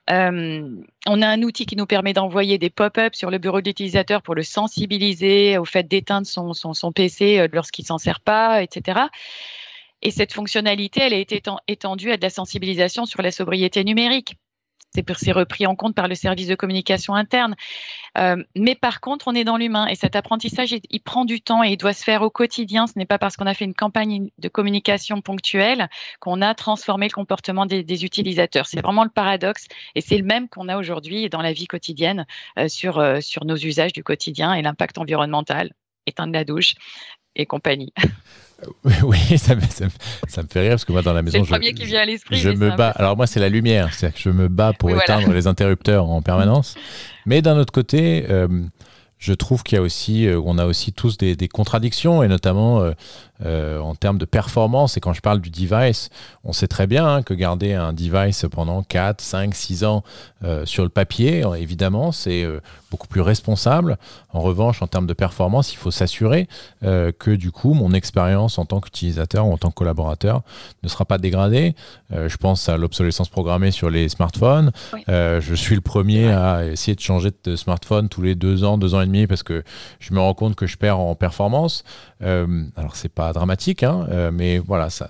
Euh, 0.09 0.69
on 1.05 1.21
a 1.21 1.27
un 1.27 1.41
outil 1.43 1.65
qui 1.65 1.75
nous 1.75 1.85
permet 1.85 2.13
d'envoyer 2.13 2.57
des 2.57 2.69
pop-up 2.69 3.13
sur 3.13 3.29
le 3.29 3.39
bureau 3.39 3.59
de 3.61 3.67
l'utilisateur 3.67 4.21
pour 4.21 4.35
le 4.35 4.43
sensibiliser 4.43 5.57
au 5.57 5.65
fait 5.65 5.83
d'éteindre 5.83 6.25
son, 6.25 6.91
PC 6.93 7.39
euh, 7.39 7.47
lorsqu'il 7.51 7.85
s'en 7.85 7.97
sert 7.97 8.21
pas, 8.21 8.63
etc. 8.63 9.01
Et 10.01 10.11
cette 10.11 10.33
fonctionnalité, 10.33 11.01
elle 11.01 11.13
a 11.13 11.17
été 11.17 11.41
étendue 11.67 12.11
à 12.11 12.17
de 12.17 12.21
la 12.21 12.29
sensibilisation 12.29 13.05
sur 13.05 13.21
la 13.21 13.31
sobriété 13.31 13.83
numérique 13.83 14.35
c'est 15.17 15.31
repris 15.31 15.65
en 15.65 15.75
compte 15.75 15.95
par 15.95 16.07
le 16.07 16.15
service 16.15 16.47
de 16.47 16.55
communication 16.55 17.15
interne. 17.15 17.55
Euh, 18.17 18.43
mais 18.55 18.75
par 18.75 18.99
contre, 18.99 19.27
on 19.27 19.35
est 19.35 19.43
dans 19.43 19.57
l'humain 19.57 19.87
et 19.87 19.95
cet 19.95 20.15
apprentissage, 20.15 20.71
il, 20.71 20.99
prend 21.01 21.25
du 21.25 21.41
temps 21.41 21.63
et 21.63 21.69
il 21.69 21.77
doit 21.77 21.93
se 21.93 22.03
faire 22.03 22.21
au 22.21 22.29
quotidien. 22.29 22.87
Ce 22.87 22.93
n'est 22.95 23.05
pas 23.05 23.17
parce 23.17 23.37
qu'on 23.37 23.45
a 23.45 23.53
fait 23.53 23.65
une 23.65 23.73
campagne 23.73 24.29
de 24.37 24.47
communication 24.47 25.21
ponctuelle 25.21 25.89
qu'on 26.19 26.41
a 26.41 26.53
transformé 26.55 27.07
le 27.07 27.13
comportement 27.13 27.65
des, 27.65 28.05
utilisateurs. 28.05 28.67
C'est 28.67 28.81
vraiment 28.81 29.03
le 29.03 29.09
paradoxe 29.09 29.65
et 29.95 30.01
c'est 30.01 30.17
le 30.17 30.23
même 30.23 30.47
qu'on 30.49 30.69
a 30.69 30.77
aujourd'hui 30.77 31.29
dans 31.29 31.41
la 31.41 31.53
vie 31.53 31.67
quotidienne 31.67 32.25
euh, 32.59 32.67
sur, 32.67 32.99
euh, 32.99 33.21
sur 33.21 33.45
nos 33.45 33.55
usages 33.55 33.93
du 33.93 34.03
quotidien 34.03 34.53
et 34.53 34.61
l'impact 34.61 34.97
environnemental, 34.97 35.71
éteindre 36.05 36.33
la 36.33 36.43
douche 36.43 36.75
et 37.37 37.45
compagnie. 37.45 37.93
Oui, 39.03 39.19
ça 39.37 39.53
me, 39.53 39.61
ça, 39.61 39.85
me, 40.41 40.47
fait 40.47 40.61
rire 40.61 40.71
parce 40.71 40.85
que 40.85 40.91
moi 40.91 41.03
dans 41.03 41.13
la 41.13 41.21
maison, 41.21 41.41
le 41.41 41.45
premier 41.45 41.73
qui 41.73 41.85
vient 41.85 42.01
à 42.01 42.05
l'esprit. 42.05 42.37
Je 42.37 42.49
me 42.49 42.75
bats. 42.75 42.89
Alors 42.89 43.15
moi 43.15 43.27
c'est 43.27 43.39
la 43.39 43.49
lumière, 43.49 43.93
c'est-à-dire 43.93 44.15
que 44.15 44.21
je 44.23 44.31
me 44.31 44.47
bats 44.47 44.73
pour 44.73 44.89
éteindre 44.89 45.31
les 45.31 45.45
interrupteurs 45.45 46.09
en 46.09 46.23
permanence. 46.23 46.73
Mais 47.27 47.43
d'un 47.43 47.55
autre 47.59 47.71
côté, 47.71 48.25
euh, 48.31 48.47
je 49.19 49.33
trouve 49.33 49.63
qu'il 49.63 49.75
y 49.75 49.79
a 49.79 49.81
aussi, 49.81 50.27
euh, 50.27 50.41
on 50.43 50.57
a 50.57 50.65
aussi 50.65 50.93
tous 50.93 51.17
des, 51.17 51.35
contradictions, 51.47 52.23
et 52.23 52.27
notamment 52.27 52.81
euh, 52.81 52.93
euh, 53.45 53.79
en 53.79 53.95
termes 53.95 54.17
de 54.17 54.25
performance. 54.25 54.97
Et 54.97 54.99
quand 54.99 55.13
je 55.13 55.21
parle 55.21 55.39
du 55.41 55.49
device, 55.49 56.09
on 56.43 56.53
sait 56.53 56.67
très 56.67 56.87
bien 56.87 57.07
hein, 57.07 57.23
que 57.23 57.33
garder 57.33 57.73
un 57.73 57.93
device 57.93 58.45
pendant 58.51 58.83
4, 58.83 59.21
5, 59.21 59.53
6 59.53 59.83
ans 59.83 60.03
sur 60.65 60.83
le 60.83 60.89
papier, 60.89 61.43
évidemment, 61.57 62.11
c'est 62.11 62.45
beaucoup 62.91 63.07
plus 63.07 63.21
responsable. 63.21 63.97
En 64.31 64.39
revanche, 64.39 64.83
en 64.83 64.87
termes 64.87 65.07
de 65.07 65.13
performance, 65.13 65.73
il 65.73 65.77
faut 65.77 65.89
s'assurer 65.89 66.47
que 66.81 67.35
du 67.35 67.51
coup, 67.51 67.73
mon 67.73 67.91
expérience 67.91 68.59
en 68.59 68.65
tant 68.65 68.79
qu'utilisateur 68.79 69.47
ou 69.47 69.53
en 69.53 69.57
tant 69.57 69.69
que 69.69 69.73
collaborateur 69.73 70.43
ne 70.83 70.89
sera 70.89 71.05
pas 71.05 71.17
dégradée. 71.17 71.73
je 72.11 72.37
pense 72.37 72.69
à 72.69 72.77
l'obsolescence 72.77 73.29
programmée 73.29 73.71
sur 73.71 73.89
les 73.89 74.09
smartphones. 74.09 74.71
je 75.07 75.53
suis 75.55 75.73
le 75.73 75.81
premier 75.81 76.31
à 76.31 76.67
essayer 76.67 76.93
de 76.93 77.01
changer 77.01 77.31
de 77.43 77.55
smartphone 77.55 78.09
tous 78.09 78.21
les 78.21 78.35
deux 78.35 78.63
ans, 78.63 78.77
deux 78.77 78.93
ans 78.93 79.01
et 79.01 79.07
demi, 79.07 79.25
parce 79.25 79.43
que 79.43 79.63
je 79.99 80.13
me 80.13 80.19
rends 80.19 80.33
compte 80.33 80.55
que 80.55 80.67
je 80.67 80.77
perds 80.77 80.99
en 80.99 81.15
performance. 81.15 81.83
Euh, 82.23 82.63
alors 82.75 82.95
c'est 82.95 83.13
pas 83.13 83.26
dramatique, 83.33 83.83
hein, 83.83 84.07
euh, 84.09 84.31
mais 84.31 84.57
voilà, 84.59 84.89
ça, 84.89 85.09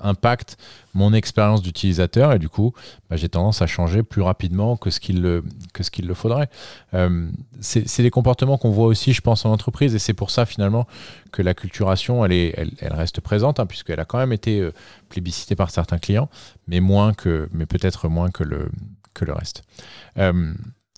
impacte 0.00 0.56
mon 0.94 1.12
expérience 1.12 1.60
d'utilisateur 1.60 2.32
et 2.32 2.38
du 2.38 2.48
coup, 2.48 2.72
bah, 3.10 3.16
j'ai 3.16 3.28
tendance 3.28 3.62
à 3.62 3.66
changer 3.66 4.04
plus 4.04 4.22
rapidement 4.22 4.76
que 4.76 4.90
ce 4.90 5.00
qu'il 5.00 5.22
le, 5.22 5.44
que 5.72 5.82
ce 5.82 5.90
qu'il 5.90 6.06
le 6.06 6.14
faudrait. 6.14 6.48
Euh, 6.94 7.28
c'est 7.60 8.02
des 8.02 8.10
comportements 8.10 8.58
qu'on 8.58 8.70
voit 8.70 8.86
aussi, 8.86 9.12
je 9.12 9.20
pense, 9.20 9.44
en 9.44 9.50
entreprise 9.50 9.94
et 9.94 9.98
c'est 9.98 10.14
pour 10.14 10.30
ça 10.30 10.46
finalement 10.46 10.86
que 11.32 11.42
la 11.42 11.54
culturation, 11.54 12.24
elle, 12.24 12.32
est, 12.32 12.54
elle, 12.80 12.92
reste 12.92 13.20
présente, 13.20 13.58
hein, 13.58 13.66
puisqu'elle 13.66 14.00
a 14.00 14.04
quand 14.04 14.18
même 14.18 14.32
été 14.32 14.60
euh, 14.60 14.72
plébiscitée 15.08 15.56
par 15.56 15.70
certains 15.70 15.98
clients, 15.98 16.28
mais 16.68 16.80
moins 16.80 17.12
que, 17.12 17.48
mais 17.52 17.66
peut-être 17.66 18.08
moins 18.08 18.30
que 18.30 18.44
le, 18.44 18.70
que 19.14 19.24
le 19.24 19.32
reste. 19.32 19.62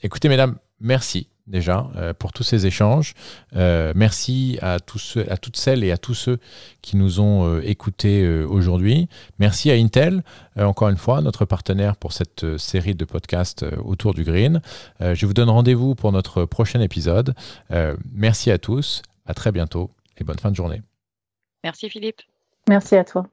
écoutez, 0.03 0.29
mesdames, 0.29 0.57
merci 0.81 1.29
déjà 1.51 1.91
euh, 1.97 2.15
pour 2.15 2.33
tous 2.33 2.43
ces 2.43 2.67
échanges. 2.67 3.15
Euh, 3.57 3.93
merci 3.95 4.59
à, 4.63 4.81
tous 4.81 5.19
à 5.29 5.37
toutes 5.37 5.57
celles 5.57 5.85
et 5.85 5.93
à 5.93 5.99
tous 5.99 6.15
ceux 6.15 6.39
qui 6.81 6.97
nous 6.97 7.21
ont 7.21 7.45
euh, 7.45 7.61
écoutés 7.69 8.27
aujourd'hui. 8.45 9.09
Merci 9.39 9.71
à 9.71 9.75
Intel, 9.75 10.23
encore 10.57 10.89
une 10.89 10.97
fois, 10.97 11.21
notre 11.21 11.45
partenaire 11.45 11.97
pour 11.97 12.13
cette 12.13 12.57
série 12.57 12.95
de 12.95 13.05
podcasts 13.05 13.65
autour 13.85 14.15
du 14.15 14.25
green. 14.25 14.61
je 15.01 15.27
vous 15.27 15.35
donne 15.35 15.51
rendez-vous 15.51 15.95
pour 15.95 16.13
notre 16.13 16.45
prochain 16.45 16.81
épisode. 16.81 17.35
merci 18.13 18.51
à 18.51 18.59
tous, 18.59 19.03
à 19.27 19.35
très 19.35 19.53
bientôt 19.53 19.91
et 20.19 20.25
bonne 20.25 20.39
fin 20.39 20.51
de 20.51 20.57
journée. 20.57 20.83
Merci 21.65 21.91
Philippe. 21.91 22.23
Merci 22.69 22.97
à 22.97 23.05
toi. 23.05 23.27